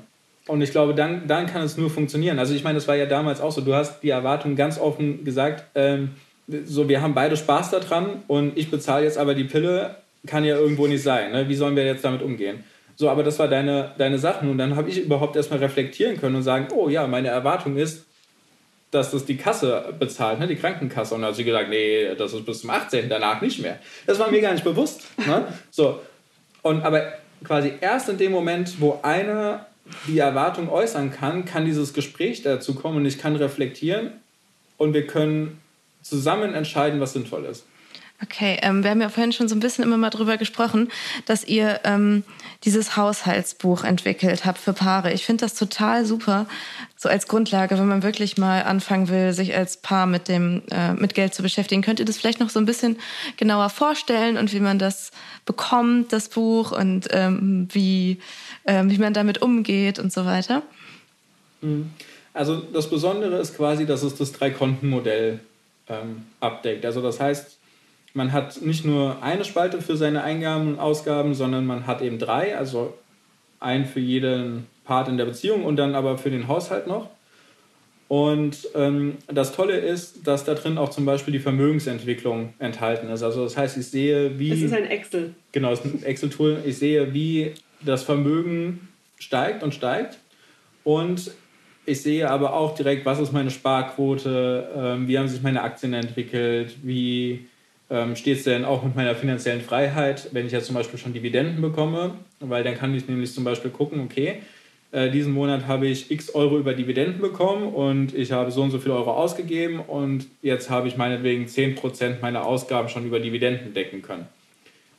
Und 0.48 0.62
ich 0.62 0.72
glaube, 0.72 0.96
dann, 0.96 1.28
dann 1.28 1.48
kann 1.48 1.64
es 1.64 1.76
nur 1.76 1.90
funktionieren. 1.90 2.40
Also 2.40 2.54
ich 2.54 2.64
meine, 2.64 2.76
das 2.76 2.88
war 2.88 2.96
ja 2.96 3.06
damals 3.06 3.42
auch 3.42 3.52
so. 3.52 3.60
Du 3.60 3.74
hast 3.74 4.02
die 4.02 4.10
Erwartungen 4.10 4.56
ganz 4.56 4.80
offen 4.80 5.26
gesagt, 5.26 5.66
ähm, 5.76 6.12
so 6.66 6.88
wir 6.88 7.02
haben 7.02 7.14
beide 7.14 7.36
Spaß 7.36 7.72
daran 7.72 8.24
und 8.28 8.58
ich 8.58 8.72
bezahle 8.72 9.06
jetzt 9.06 9.18
aber 9.18 9.36
die 9.36 9.44
Pille, 9.44 9.96
kann 10.26 10.44
ja 10.44 10.58
irgendwo 10.58 10.88
nicht 10.88 11.04
sein. 11.04 11.32
Ne? 11.32 11.48
Wie 11.48 11.56
sollen 11.56 11.76
wir 11.76 11.86
jetzt 11.86 12.04
damit 12.04 12.22
umgehen? 12.22 12.64
So, 12.96 13.10
aber 13.10 13.24
das 13.24 13.38
war 13.38 13.48
deine, 13.48 13.94
deine 13.98 14.18
Sache. 14.18 14.48
Und 14.48 14.58
dann 14.58 14.76
habe 14.76 14.90
ich 14.90 15.00
überhaupt 15.00 15.36
erstmal 15.36 15.60
reflektieren 15.60 16.20
können 16.20 16.36
und 16.36 16.44
sagen, 16.44 16.68
oh 16.74 16.90
ja, 16.90 17.06
meine 17.06 17.28
Erwartung 17.28 17.78
ist, 17.78 18.06
dass 18.90 19.12
das 19.12 19.26
die 19.26 19.38
Kasse 19.38 19.94
bezahlt, 20.00 20.40
ne, 20.40 20.48
die 20.48 20.56
Krankenkasse. 20.56 21.14
Und 21.14 21.22
dann 21.22 21.30
hat 21.30 21.36
sie 21.36 21.44
gesagt, 21.44 21.70
nee, 21.70 22.16
das 22.16 22.34
ist 22.34 22.46
bis 22.46 22.62
zum 22.62 22.70
18. 22.70 23.10
danach 23.10 23.42
nicht 23.42 23.62
mehr. 23.62 23.80
Das 24.06 24.18
war 24.18 24.32
mir 24.32 24.42
gar 24.42 24.54
nicht 24.54 24.64
bewusst. 24.64 25.04
Ne? 25.26 25.48
So. 25.70 26.02
Und 26.64 26.84
aber 26.84 27.14
quasi 27.44 27.74
erst 27.82 28.10
in 28.10 28.18
dem 28.18 28.32
Moment, 28.32 28.82
wo 28.82 29.00
einer 29.04 29.68
die 30.08 30.18
Erwartung 30.18 30.70
äußern 30.70 31.12
kann, 31.12 31.46
kann 31.46 31.66
dieses 31.66 31.94
Gespräch 31.94 32.42
dazu 32.42 32.76
kommen 32.76 32.98
und 32.98 33.06
ich 33.06 33.20
kann 33.20 33.36
reflektieren 33.36 34.12
und 34.78 34.94
wir 34.94 35.06
können 35.06 35.62
zusammen 36.10 36.54
entscheiden, 36.54 37.00
was 37.00 37.14
sinnvoll 37.14 37.46
ist. 37.46 37.66
Okay, 38.20 38.58
ähm, 38.64 38.84
wir 38.84 38.90
haben 38.90 39.02
ja 39.02 39.10
vorhin 39.10 39.32
schon 39.32 39.48
so 39.48 39.56
ein 39.56 39.60
bisschen 39.60 39.84
immer 39.84 39.98
mal 39.98 40.10
drüber 40.10 40.38
gesprochen, 40.38 40.90
dass 41.28 41.44
ihr 41.44 41.82
ähm, 41.84 42.24
dieses 42.64 42.98
Haushaltsbuch 42.98 43.84
entwickelt 43.84 44.44
habt 44.44 44.58
für 44.58 44.74
Paare. 44.74 45.14
Ich 45.14 45.24
finde 45.24 45.46
das 45.46 45.54
total 45.54 46.04
super, 46.04 46.48
so 46.96 47.10
als 47.10 47.28
Grundlage, 47.28 47.78
wenn 47.78 47.88
man 47.88 48.02
wirklich 48.02 48.36
mal 48.40 48.64
anfangen 48.64 49.10
will, 49.10 49.34
sich 49.34 49.56
als 49.56 49.78
Paar 49.78 50.08
mit 50.08 50.30
dem 50.30 50.64
äh, 50.72 50.94
mit 50.94 51.14
Geld 51.14 51.36
zu 51.36 51.44
beschäftigen. 51.44 51.84
Könnt 51.84 52.00
ihr 52.00 52.06
das 52.06 52.18
vielleicht 52.18 52.40
noch 52.40 52.50
so 52.50 52.58
ein 52.60 52.66
bisschen 52.66 52.98
genauer 53.38 53.70
vorstellen 53.70 54.38
und 54.38 54.52
wie 54.52 54.62
man 54.62 54.80
das 54.80 55.12
bekommt, 55.46 56.12
das 56.12 56.30
Buch 56.30 56.72
und 56.72 57.10
ähm, 57.12 57.68
wie 57.72 58.18
ähm, 58.66 58.90
wie 58.90 58.98
man 58.98 59.14
damit 59.14 59.44
umgeht 59.44 60.00
und 60.00 60.12
so 60.12 60.26
weiter? 60.26 60.64
Mhm. 61.62 61.92
Also 62.34 62.58
das 62.58 62.90
Besondere 62.90 63.38
ist 63.38 63.56
quasi, 63.56 63.86
dass 63.86 64.02
es 64.02 64.16
das 64.16 64.32
Drei-Konten-Modell 64.32 65.40
ähm, 65.90 66.26
abdeckt. 66.40 66.86
Also 66.86 67.02
das 67.02 67.20
heißt, 67.20 67.58
man 68.14 68.34
hat 68.34 68.62
nicht 68.62 68.84
nur 68.86 69.22
eine 69.22 69.46
Spalte 69.46 69.82
für 69.82 69.96
seine 69.96 70.24
Eingaben 70.24 70.68
und 70.68 70.80
Ausgaben, 70.80 71.34
sondern 71.36 71.66
man 71.66 71.88
hat 71.88 72.02
eben 72.02 72.20
drei, 72.20 72.58
also 72.58 72.94
ein 73.60 73.86
für 73.86 74.00
jeden 74.00 74.68
Part 74.86 75.08
in 75.08 75.18
der 75.18 75.26
Beziehung 75.26 75.66
und 75.66 75.76
dann 75.76 75.96
aber 75.96 76.18
für 76.18 76.32
den 76.32 76.48
Haushalt 76.48 76.88
noch. 76.88 77.10
Und 78.08 78.70
ähm, 78.74 79.18
das 79.28 79.54
Tolle 79.54 79.78
ist, 79.78 80.26
dass 80.26 80.46
da 80.46 80.54
drin 80.54 80.78
auch 80.78 80.90
zum 80.90 81.06
Beispiel 81.06 81.34
die 81.34 81.40
Vermögensentwicklung 81.40 82.54
enthalten 82.58 83.10
ist. 83.10 83.22
Also 83.22 83.44
das 83.44 83.58
heißt, 83.58 83.78
ich 83.78 83.88
sehe, 83.88 84.40
wie... 84.40 84.52
Es 84.52 84.62
ist 84.62 84.74
ein 84.74 84.86
Excel. 84.86 85.36
Genau, 85.52 85.74
es 85.74 85.84
ist 85.84 85.94
ein 85.94 86.04
Excel-Tool. 86.04 86.62
Ich 86.66 86.78
sehe, 86.78 87.14
wie 87.14 87.54
das 87.82 88.04
Vermögen 88.04 88.88
steigt 89.20 89.62
und 89.62 89.74
steigt. 89.74 90.20
Und 90.86 91.32
ich 91.88 92.02
sehe 92.02 92.30
aber 92.30 92.54
auch 92.54 92.76
direkt, 92.76 93.06
was 93.06 93.18
ist 93.18 93.32
meine 93.32 93.50
Sparquote, 93.50 94.70
ähm, 94.76 95.08
wie 95.08 95.18
haben 95.18 95.30
sich 95.30 95.42
meine 95.42 95.64
Aktien 95.64 95.94
entwickelt, 95.94 96.76
wie 96.84 97.48
ähm, 97.90 98.18
steht 98.18 98.40
es 98.40 98.44
denn 98.44 98.66
auch 98.66 98.84
mit 98.84 98.96
meiner 98.98 99.16
finanziellen 99.16 99.62
Freiheit, 99.62 100.28
wenn 100.34 100.46
ich 100.46 100.52
jetzt 100.52 100.66
zum 100.66 100.76
Beispiel 100.76 101.00
schon 101.00 101.14
Dividenden 101.14 101.62
bekomme, 101.62 102.16
weil 102.42 102.66
dann 102.66 102.76
kann 102.76 102.94
ich 102.94 103.08
nämlich 103.08 103.34
zum 103.34 103.46
Beispiel 103.46 103.72
gucken, 103.72 104.02
okay, 104.02 104.42
äh, 104.92 105.10
diesen 105.10 105.32
Monat 105.32 105.66
habe 105.66 105.88
ich 105.88 106.12
x 106.12 106.36
Euro 106.36 106.58
über 106.58 106.74
Dividenden 106.74 107.22
bekommen 107.22 107.74
und 107.74 108.14
ich 108.14 108.34
habe 108.34 108.52
so 108.52 108.64
und 108.64 108.72
so 108.72 108.80
viel 108.80 108.92
Euro 108.92 109.14
ausgegeben 109.14 109.80
und 109.80 110.28
jetzt 110.42 110.70
habe 110.70 110.90
ich 110.90 110.98
meinetwegen 110.98 111.46
10% 111.46 112.20
meiner 112.22 112.46
Ausgaben 112.46 112.90
schon 112.90 113.06
über 113.06 113.22
Dividenden 113.22 113.74
decken 113.74 114.02
können. 114.02 114.28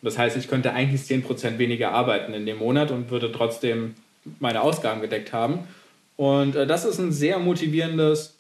Das 0.01 0.17
heißt, 0.17 0.39
ich 0.39 0.49
könnte 0.49 0.73
eigentlich 0.73 1.03
10% 1.03 1.59
weniger 1.59 1.93
arbeiten 1.93 2.33
in 2.33 2.47
dem 2.47 2.59
Monat 2.59 2.91
und 2.91 3.11
würde 3.11 3.31
trotzdem 3.31 3.95
meine 4.41 4.63
Ausgaben 4.63 5.03
gedeckt 5.03 5.35
haben. 5.35 5.69
Und 6.19 6.57
äh, 6.57 6.67
das 6.67 6.85
ist 6.85 6.99
ein 6.99 7.13
sehr 7.13 7.39
motivierendes 7.39 8.35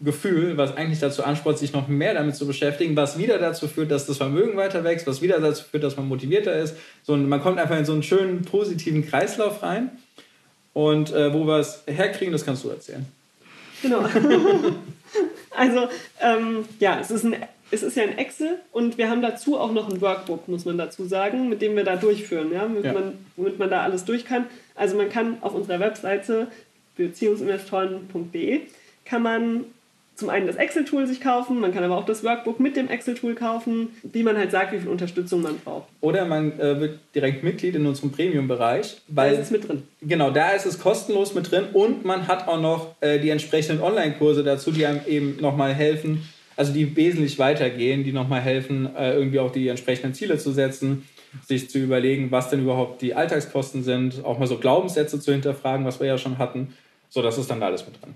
Gefühl, 0.00 0.56
was 0.56 0.76
eigentlich 0.76 0.98
dazu 0.98 1.22
anspornt, 1.22 1.58
sich 1.58 1.72
noch 1.72 1.86
mehr 1.86 2.12
damit 2.12 2.34
zu 2.34 2.44
beschäftigen, 2.44 2.96
was 2.96 3.16
wieder 3.16 3.38
dazu 3.38 3.68
führt, 3.68 3.92
dass 3.92 4.06
das 4.06 4.16
Vermögen 4.16 4.56
weiter 4.56 4.82
wächst, 4.82 5.06
was 5.06 5.22
wieder 5.22 5.38
dazu 5.38 5.64
führt, 5.64 5.84
dass 5.84 5.96
man 5.96 6.08
motivierter 6.08 6.58
ist. 6.58 6.76
So, 7.04 7.16
man 7.16 7.40
kommt 7.40 7.60
einfach 7.60 7.78
in 7.78 7.84
so 7.84 7.92
einen 7.92 8.02
schönen 8.02 8.42
positiven 8.42 9.06
Kreislauf 9.06 9.62
rein. 9.62 9.90
Und 10.72 11.12
äh, 11.12 11.32
wo 11.32 11.46
wir 11.46 11.60
es 11.60 11.84
herkriegen, 11.86 12.32
das 12.32 12.44
kannst 12.44 12.64
du 12.64 12.70
erzählen. 12.70 13.06
Genau. 13.80 14.00
also, 15.56 15.88
ähm, 16.20 16.64
ja, 16.80 16.98
es 16.98 17.12
ist, 17.12 17.24
ein, 17.24 17.36
es 17.70 17.84
ist 17.84 17.96
ja 17.96 18.02
ein 18.02 18.18
Excel 18.18 18.58
und 18.72 18.98
wir 18.98 19.08
haben 19.08 19.22
dazu 19.22 19.56
auch 19.56 19.70
noch 19.70 19.88
ein 19.88 20.00
Workbook, 20.00 20.48
muss 20.48 20.64
man 20.64 20.78
dazu 20.78 21.04
sagen, 21.04 21.48
mit 21.48 21.62
dem 21.62 21.76
wir 21.76 21.84
da 21.84 21.94
durchführen, 21.94 22.52
ja, 22.52 22.64
womit, 22.64 22.86
ja. 22.86 22.92
Man, 22.92 23.24
womit 23.36 23.60
man 23.60 23.70
da 23.70 23.82
alles 23.82 24.04
durch 24.04 24.24
kann. 24.24 24.46
Also, 24.74 24.96
man 24.96 25.10
kann 25.10 25.36
auf 25.42 25.54
unserer 25.54 25.78
Webseite 25.78 26.48
beziehungsinvestoren.de 26.96 28.60
kann 29.04 29.22
man 29.22 29.64
zum 30.16 30.30
einen 30.30 30.46
das 30.46 30.56
Excel-Tool 30.56 31.06
sich 31.06 31.20
kaufen, 31.20 31.58
man 31.58 31.74
kann 31.74 31.82
aber 31.82 31.96
auch 31.96 32.06
das 32.06 32.22
Workbook 32.22 32.60
mit 32.60 32.76
dem 32.76 32.88
Excel-Tool 32.88 33.34
kaufen, 33.34 33.88
wie 34.04 34.22
man 34.22 34.36
halt 34.36 34.52
sagt, 34.52 34.72
wie 34.72 34.78
viel 34.78 34.88
Unterstützung 34.88 35.42
man 35.42 35.58
braucht. 35.58 35.88
Oder 36.00 36.24
man 36.24 36.58
äh, 36.60 36.78
wird 36.78 37.00
direkt 37.14 37.42
Mitglied 37.42 37.74
in 37.74 37.84
unserem 37.84 38.12
Premium-Bereich. 38.12 38.98
Da 39.08 39.26
ist 39.26 39.40
es 39.40 39.50
mit 39.50 39.66
drin. 39.66 39.82
Genau, 40.02 40.30
da 40.30 40.50
ist 40.50 40.66
es 40.66 40.78
kostenlos 40.78 41.34
mit 41.34 41.50
drin 41.50 41.64
und 41.72 42.04
man 42.04 42.28
hat 42.28 42.46
auch 42.46 42.60
noch 42.60 42.94
äh, 43.00 43.18
die 43.18 43.30
entsprechenden 43.30 43.82
Online-Kurse 43.82 44.44
dazu, 44.44 44.70
die 44.70 44.86
einem 44.86 45.00
eben 45.06 45.36
nochmal 45.40 45.74
helfen, 45.74 46.22
also 46.56 46.72
die 46.72 46.94
wesentlich 46.94 47.40
weitergehen, 47.40 48.04
die 48.04 48.12
nochmal 48.12 48.40
helfen, 48.40 48.94
äh, 48.96 49.14
irgendwie 49.14 49.40
auch 49.40 49.50
die 49.50 49.66
entsprechenden 49.66 50.14
Ziele 50.14 50.38
zu 50.38 50.52
setzen, 50.52 51.08
sich 51.44 51.68
zu 51.68 51.78
überlegen, 51.78 52.30
was 52.30 52.50
denn 52.50 52.60
überhaupt 52.60 53.02
die 53.02 53.14
Alltagskosten 53.14 53.82
sind, 53.82 54.24
auch 54.24 54.38
mal 54.38 54.46
so 54.46 54.58
Glaubenssätze 54.58 55.18
zu 55.18 55.32
hinterfragen, 55.32 55.84
was 55.84 55.98
wir 55.98 56.06
ja 56.06 56.18
schon 56.18 56.38
hatten. 56.38 56.74
So, 57.14 57.22
das 57.22 57.38
ist 57.38 57.48
dann 57.48 57.60
da 57.60 57.66
alles 57.66 57.86
mit 57.86 58.02
drin. 58.02 58.12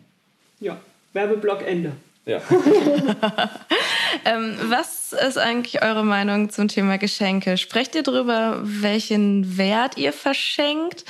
Ja, 0.58 0.76
Werbeblock 1.12 1.62
Ende. 1.64 1.92
Ja. 2.26 2.42
ähm, 4.24 4.56
was 4.64 5.12
ist 5.12 5.38
eigentlich 5.38 5.84
eure 5.84 6.04
Meinung 6.04 6.50
zum 6.50 6.66
Thema 6.66 6.98
Geschenke? 6.98 7.58
Sprecht 7.58 7.94
ihr 7.94 8.02
darüber, 8.02 8.58
welchen 8.64 9.56
Wert 9.56 9.96
ihr 9.98 10.12
verschenkt? 10.12 11.04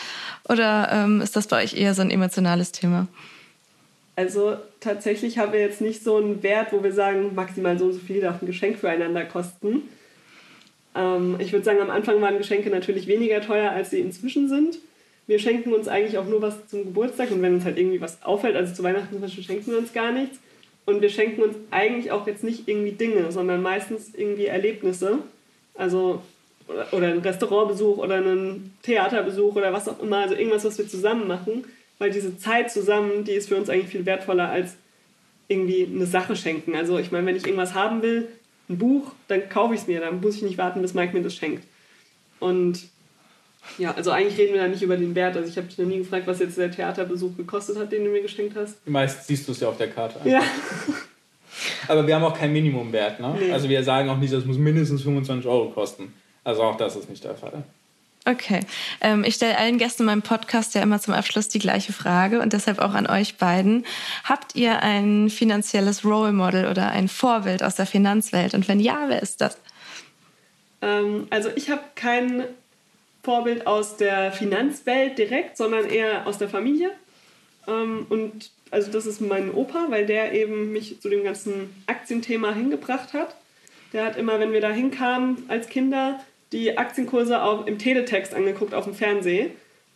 Oder 0.51 0.91
ähm, 0.93 1.23
ist 1.23 1.35
das 1.35 1.47
bei 1.47 1.65
euch 1.65 1.79
eher 1.79 1.95
so 1.95 2.03
ein 2.03 2.11
emotionales 2.11 2.73
Thema? 2.73 3.09
Also 4.17 4.59
tatsächlich 4.81 5.39
haben 5.39 5.55
wir 5.55 5.61
jetzt 5.61 5.81
nicht 5.81 6.05
so 6.05 6.19
einen 6.19 6.43
Wert, 6.43 6.75
wo 6.75 6.85
wir 6.85 6.93
sagen, 6.93 7.35
maximal 7.35 7.79
so 7.79 7.87
und 7.87 7.95
so 7.95 8.01
viel 8.01 8.21
darf 8.21 8.43
ein 8.43 8.47
Geschenk 8.47 8.79
füreinander 8.79 9.25
kosten. 9.25 9.85
Ähm, 10.95 11.37
ich 11.39 11.53
würde 11.53 11.65
sagen, 11.65 11.81
am 11.81 11.89
Anfang 11.89 12.21
waren 12.21 12.37
Geschenke 12.37 12.69
natürlich 12.69 13.07
weniger 13.07 13.41
teuer, 13.41 13.71
als 13.71 13.89
sie 13.89 14.01
inzwischen 14.01 14.51
sind 14.51 14.79
wir 15.29 15.39
schenken 15.39 15.75
uns 15.75 15.89
eigentlich 15.89 16.19
auch 16.19 16.27
nur 16.27 16.43
was 16.43 16.67
zum 16.69 16.85
Geburtstag 16.85 17.31
und 17.31 17.43
wenn 17.43 17.55
uns 17.55 17.65
halt 17.65 17.79
irgendwie 17.79 18.01
was 18.01 18.23
auffällt, 18.25 18.57
also 18.57 18.75
zu 18.75 18.83
Weihnachten 18.83 19.13
zum 19.13 19.21
Beispiel 19.21 19.45
schenken 19.45 19.71
wir 19.71 19.79
uns 19.79 19.93
gar 19.93 20.11
nichts. 20.11 20.39
Und 20.87 21.03
wir 21.03 21.11
schenken 21.11 21.43
uns 21.43 21.55
eigentlich 21.71 22.11
auch 22.11 22.27
jetzt 22.27 22.43
nicht 22.43 22.67
irgendwie 22.67 22.93
Dinge, 22.93 23.31
sondern 23.31 23.61
meistens 23.61 24.15
irgendwie 24.15 24.47
Erlebnisse. 24.47 25.19
Also 25.75 26.23
oder, 26.67 26.87
oder 26.93 27.09
einen 27.09 27.21
Restaurantbesuch 27.21 27.99
oder 27.99 28.17
einen 28.17 28.75
Theaterbesuch 28.83 29.55
oder 29.55 29.71
was 29.75 29.87
auch 29.87 30.03
immer. 30.03 30.17
Also 30.21 30.35
irgendwas, 30.35 30.65
was 30.65 30.79
wir 30.79 30.89
zusammen 30.89 31.29
machen. 31.29 31.67
Weil 31.99 32.11
diese 32.11 32.39
Zeit 32.39 32.71
zusammen, 32.71 33.25
die 33.25 33.33
ist 33.33 33.51
für 33.51 33.57
uns 33.57 33.69
eigentlich 33.69 33.89
viel 33.89 34.07
wertvoller 34.07 34.49
als 34.49 34.77
irgendwie 35.49 35.87
eine 35.95 36.07
Sache 36.07 36.37
schenken. 36.37 36.75
Also 36.75 36.99
ich 36.99 37.13
meine, 37.13 37.27
wenn 37.27 37.37
ich 37.37 37.45
irgendwas 37.45 37.75
haben 37.75 38.01
will, 38.01 38.29
ein 38.71 38.79
Buch, 38.79 39.13
dann 39.29 39.47
kaufe 39.51 39.75
ich 39.75 39.81
es 39.83 39.87
mir. 39.89 40.01
Dann 40.01 40.23
muss 40.23 40.37
ich 40.37 40.43
nicht 40.43 40.57
warten, 40.57 40.81
bis 40.81 40.95
Mike 40.95 41.15
mir 41.15 41.23
das 41.23 41.35
schenkt. 41.35 41.65
Und 42.41 42.89
ja, 43.77 43.95
also 43.95 44.11
eigentlich 44.11 44.39
reden 44.39 44.55
wir 44.55 44.63
da 44.63 44.69
nicht 44.69 44.83
über 44.83 44.97
den 44.97 45.15
Wert. 45.15 45.37
Also 45.37 45.49
ich 45.49 45.57
habe 45.57 45.67
dich 45.67 45.79
noch 45.79 45.87
nie 45.87 45.99
gefragt, 45.99 46.27
was 46.27 46.39
jetzt 46.39 46.57
der 46.57 46.71
Theaterbesuch 46.71 47.37
gekostet 47.37 47.79
hat, 47.79 47.93
den 47.93 48.05
du 48.05 48.11
mir 48.11 48.23
geschenkt 48.23 48.57
hast. 48.57 48.87
Meist 48.89 49.27
siehst 49.27 49.47
du 49.47 49.53
es 49.53 49.61
ja 49.61 49.69
auf 49.69 49.77
der 49.77 49.91
Karte. 49.91 50.21
Ja. 50.29 50.43
Aber 51.89 52.07
wir 52.07 52.15
haben 52.15 52.25
auch 52.25 52.39
keinen 52.39 52.53
Minimumwert. 52.53 53.21
Ne? 53.21 53.37
Nee. 53.39 53.53
Also 53.53 53.69
wir 53.69 53.83
sagen 53.83 54.09
auch 54.09 54.19
nicht, 54.19 54.33
das 54.33 54.45
muss 54.45 54.59
mindestens 54.59 55.03
25 55.03 55.47
Euro 55.47 55.71
kosten. 55.71 56.15
Also 56.45 56.63
auch 56.63 56.77
das 56.77 56.97
ist 56.97 57.11
nicht 57.11 57.25
der 57.25 57.35
Fall. 57.35 57.65
Okay. 58.25 58.61
Ähm, 59.01 59.25
ich 59.25 59.37
stelle 59.37 59.57
allen 59.57 59.79
Gästen 59.79 60.03
in 60.03 60.07
meinem 60.07 60.23
Podcast 60.23 60.75
ja 60.75 60.83
immer 60.83 61.01
zum 61.01 61.15
Abschluss 61.15 61.49
die 61.49 61.59
gleiche 61.59 61.93
Frage 61.93 62.41
und 62.41 62.53
deshalb 62.53 62.79
auch 62.79 62.93
an 62.93 63.07
euch 63.07 63.37
beiden. 63.37 63.87
Habt 64.25 64.55
ihr 64.55 64.83
ein 64.83 65.31
finanzielles 65.31 66.05
Role 66.05 66.33
Model 66.33 66.67
oder 66.67 66.91
ein 66.91 67.09
Vorbild 67.09 67.63
aus 67.63 67.77
der 67.77 67.87
Finanzwelt? 67.87 68.55
Und 68.55 68.69
wenn 68.69 68.81
ja, 68.81 69.05
wer 69.09 69.23
ist 69.23 69.41
das? 69.41 69.59
Ähm, 70.83 71.27
also 71.31 71.49
ich 71.57 71.71
habe 71.71 71.83
kein 71.95 72.45
Vorbild 73.23 73.67
aus 73.67 73.97
der 73.97 74.33
Finanzwelt 74.33 75.19
direkt, 75.19 75.57
sondern 75.57 75.87
eher 75.87 76.27
aus 76.27 76.39
der 76.39 76.49
Familie. 76.49 76.91
Ähm, 77.67 78.07
und 78.09 78.51
also 78.71 78.91
das 78.91 79.07
ist 79.07 79.21
mein 79.21 79.53
Opa, 79.53 79.87
weil 79.89 80.07
der 80.07 80.33
eben 80.33 80.73
mich 80.73 81.01
zu 81.01 81.09
dem 81.09 81.25
ganzen 81.25 81.71
Aktienthema 81.87 82.53
hingebracht 82.53 83.13
hat. 83.13 83.35
Der 83.93 84.05
hat 84.05 84.17
immer, 84.17 84.39
wenn 84.39 84.53
wir 84.53 84.61
da 84.61 84.71
hinkamen 84.71 85.45
als 85.49 85.69
Kinder, 85.69 86.21
die 86.53 86.77
Aktienkurse 86.77 87.43
auch 87.43 87.67
im 87.67 87.79
Teletext 87.79 88.35
angeguckt 88.35 88.75
auf 88.75 88.85
dem 88.85 88.95
Fernsehen. 88.95 89.51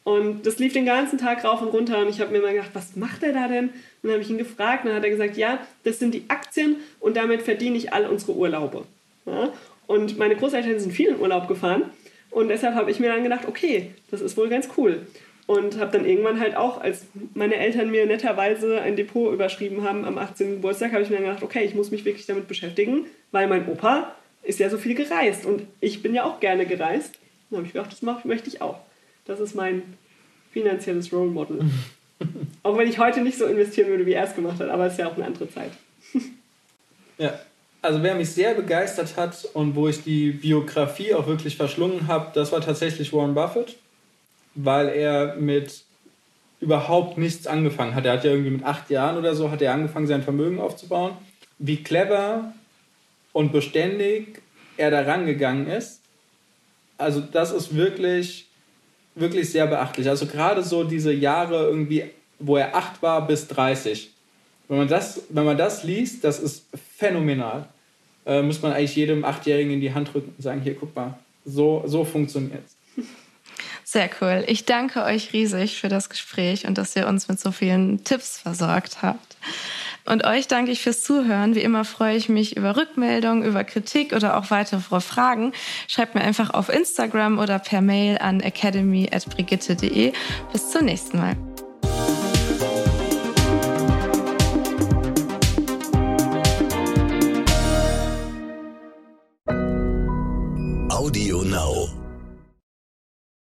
Und 0.05 0.47
das 0.47 0.59
lief 0.59 0.73
den 0.73 0.85
ganzen 0.85 1.19
Tag 1.19 1.45
rauf 1.45 1.63
und 1.63 1.69
runter 1.69 2.01
und 2.01 2.09
ich 2.09 2.21
habe 2.21 2.33
mir 2.33 2.39
immer 2.39 2.53
gedacht, 2.53 2.71
was 2.73 2.97
macht 2.97 3.23
er 3.23 3.33
da 3.33 3.47
denn? 3.47 3.69
Und 3.69 3.73
dann 4.03 4.13
habe 4.13 4.23
ich 4.23 4.31
ihn 4.31 4.39
gefragt 4.39 4.83
und 4.83 4.89
dann 4.89 4.97
hat 4.97 5.05
er 5.05 5.11
gesagt, 5.11 5.37
ja, 5.37 5.61
das 5.85 6.01
sind 6.01 6.13
die 6.13 6.25
Aktien 6.29 6.77
und 6.99 7.17
damit 7.17 7.43
verdiene 7.43 7.77
ich 7.77 7.93
all 7.93 8.07
unsere 8.07 8.33
Urlaube. 8.33 8.85
Ja? 9.27 9.53
Und 9.87 10.19
meine 10.19 10.35
Großeltern 10.35 10.81
sind 10.81 10.93
viel 10.93 11.11
in 11.11 11.21
Urlaub 11.21 11.47
gefahren 11.47 11.85
und 12.33 12.49
deshalb 12.49 12.75
habe 12.75 12.91
ich 12.91 12.99
mir 12.99 13.13
dann 13.13 13.23
gedacht, 13.23 13.47
okay, 13.47 13.91
das 14.11 14.21
ist 14.21 14.37
wohl 14.37 14.49
ganz 14.49 14.69
cool. 14.77 15.07
Und 15.47 15.79
habe 15.79 15.93
dann 15.93 16.07
irgendwann 16.07 16.41
halt 16.41 16.57
auch, 16.57 16.81
als 16.81 17.05
meine 17.35 17.57
Eltern 17.57 17.91
mir 17.91 18.07
netterweise 18.07 18.81
ein 18.81 18.97
Depot 18.97 19.33
überschrieben 19.33 19.85
haben 19.85 20.05
am 20.05 20.17
18. 20.17 20.55
Geburtstag, 20.55 20.93
habe 20.93 21.03
ich 21.03 21.11
mir 21.11 21.17
dann 21.17 21.27
gedacht, 21.27 21.43
okay, 21.43 21.65
ich 21.65 21.75
muss 21.75 21.91
mich 21.91 22.05
wirklich 22.05 22.27
damit 22.27 22.49
beschäftigen, 22.49 23.07
weil 23.33 23.49
mein 23.49 23.69
Opa 23.69 24.15
ist 24.43 24.61
ja 24.61 24.71
so 24.71 24.79
viel 24.79 24.95
gereist 24.95 25.45
und 25.45 25.65
ich 25.81 26.03
bin 26.03 26.15
ja 26.15 26.25
auch 26.25 26.41
gerne 26.41 26.65
gereist. 26.65 27.17
Dann 27.51 27.59
habe 27.59 27.67
ich 27.67 27.75
gedacht, 27.75 27.93
das 27.93 28.25
möchte 28.25 28.49
ich 28.49 28.63
auch. 28.63 28.81
Das 29.27 29.41
ist 29.41 29.55
mein 29.55 29.83
finanzielles 30.53 31.13
Role 31.13 31.31
Model. 31.31 31.61
auch 32.63 32.79
wenn 32.79 32.89
ich 32.89 32.99
heute 32.99 33.21
nicht 33.21 33.37
so 33.37 33.45
investieren 33.45 33.89
würde, 33.89 34.07
wie 34.07 34.13
er 34.13 34.25
es 34.25 34.35
gemacht 34.35 34.59
hat, 34.59 34.71
aber 34.71 34.87
es 34.87 34.95
ist 34.95 35.01
ja 35.01 35.09
auch 35.09 35.17
eine 35.17 35.27
andere 35.27 35.51
Zeit. 35.51 35.73
ja, 37.19 37.39
also 37.83 38.03
wer 38.03 38.15
mich 38.15 38.31
sehr 38.31 38.55
begeistert 38.55 39.17
hat 39.17 39.45
und 39.55 39.75
wo 39.75 39.89
ich 39.89 40.03
die 40.03 40.31
Biografie 40.31 41.15
auch 41.15 41.27
wirklich 41.27 41.57
verschlungen 41.57 42.07
habe, 42.07 42.29
das 42.35 42.53
war 42.53 42.61
tatsächlich 42.61 43.13
Warren 43.13 43.35
Buffett, 43.35 43.77
weil 44.55 44.89
er 44.89 45.37
mit 45.37 45.83
überhaupt 46.61 47.19
nichts 47.19 47.47
angefangen 47.47 47.95
hat. 47.95 48.07
Er 48.07 48.13
hat 48.13 48.25
ja 48.25 48.31
irgendwie 48.31 48.51
mit 48.51 48.65
acht 48.65 48.89
Jahren 48.89 49.17
oder 49.17 49.35
so 49.35 49.51
hat 49.51 49.61
er 49.61 49.75
angefangen, 49.75 50.07
sein 50.07 50.23
Vermögen 50.23 50.61
aufzubauen. 50.61 51.17
Wie 51.59 51.83
clever 51.83 52.53
und 53.33 53.53
beständig 53.53 54.41
er 54.77 54.91
da 54.91 55.03
rangegangen 55.03 55.67
ist. 55.67 56.01
Also 56.99 57.21
das 57.21 57.51
ist 57.51 57.75
wirklich 57.75 58.47
wirklich 59.15 59.51
sehr 59.51 59.67
beachtlich. 59.67 60.09
Also 60.09 60.27
gerade 60.27 60.63
so 60.63 60.85
diese 60.85 61.13
Jahre 61.13 61.67
irgendwie, 61.67 62.05
wo 62.39 62.57
er 62.57 62.75
8 62.75 63.03
war 63.03 63.27
bis 63.27 63.49
30. 63.49 64.11
Wenn 64.69 64.79
man 64.79 64.89
das, 64.89 65.23
wenn 65.29 65.45
man 65.45 65.57
das 65.57 65.85
liest, 65.85 66.25
das 66.25 66.39
ist 66.41 66.67
phänomenal. 66.97 67.69
Äh, 68.25 68.43
muss 68.43 68.63
man 68.63 68.73
eigentlich 68.73 68.97
jedem 68.97 69.25
Achtjährigen 69.25 69.73
in 69.73 69.81
die 69.81 69.93
Hand 69.93 70.13
drücken 70.13 70.33
und 70.37 70.43
sagen, 70.43 70.61
hier, 70.61 70.75
guck 70.75 70.95
mal, 70.95 71.19
so, 71.45 71.83
so 71.87 72.05
funktioniert 72.05 72.63
es. 72.65 73.05
Sehr 73.85 74.09
cool. 74.21 74.45
Ich 74.47 74.65
danke 74.65 75.03
euch 75.03 75.33
riesig 75.33 75.79
für 75.79 75.89
das 75.89 76.09
Gespräch 76.09 76.67
und 76.67 76.79
dass 76.79 76.97
ihr 76.97 77.07
uns 77.07 77.29
mit 77.29 77.39
so 77.39 77.51
vielen 77.53 78.05
Tipps 78.05 78.39
versorgt 78.39 79.03
habt. 79.03 79.37
Und 80.05 80.25
euch 80.25 80.49
danke 80.49 80.73
ich 80.73 80.81
fürs 80.81 81.03
Zuhören. 81.03 81.55
Wie 81.55 81.61
immer 81.61 81.85
freue 81.85 82.17
ich 82.17 82.29
mich 82.29 82.57
über 82.57 82.77
Rückmeldungen, 82.77 83.45
über 83.45 83.65
Kritik 83.65 84.13
oder 84.15 84.37
auch 84.37 84.51
weitere 84.51 85.01
Fragen. 85.01 85.53
Schreibt 85.89 86.15
mir 86.15 86.23
einfach 86.23 86.51
auf 86.55 86.69
Instagram 86.69 87.39
oder 87.39 87.59
per 87.59 87.83
Mail 87.83 88.19
an 88.19 88.41
academy.brigitte.de. 88.41 90.13
Bis 90.53 90.71
zum 90.71 90.87
nächsten 90.87 91.19
Mal. 91.19 91.37
Audio 101.03 101.43
Now. 101.43 102.02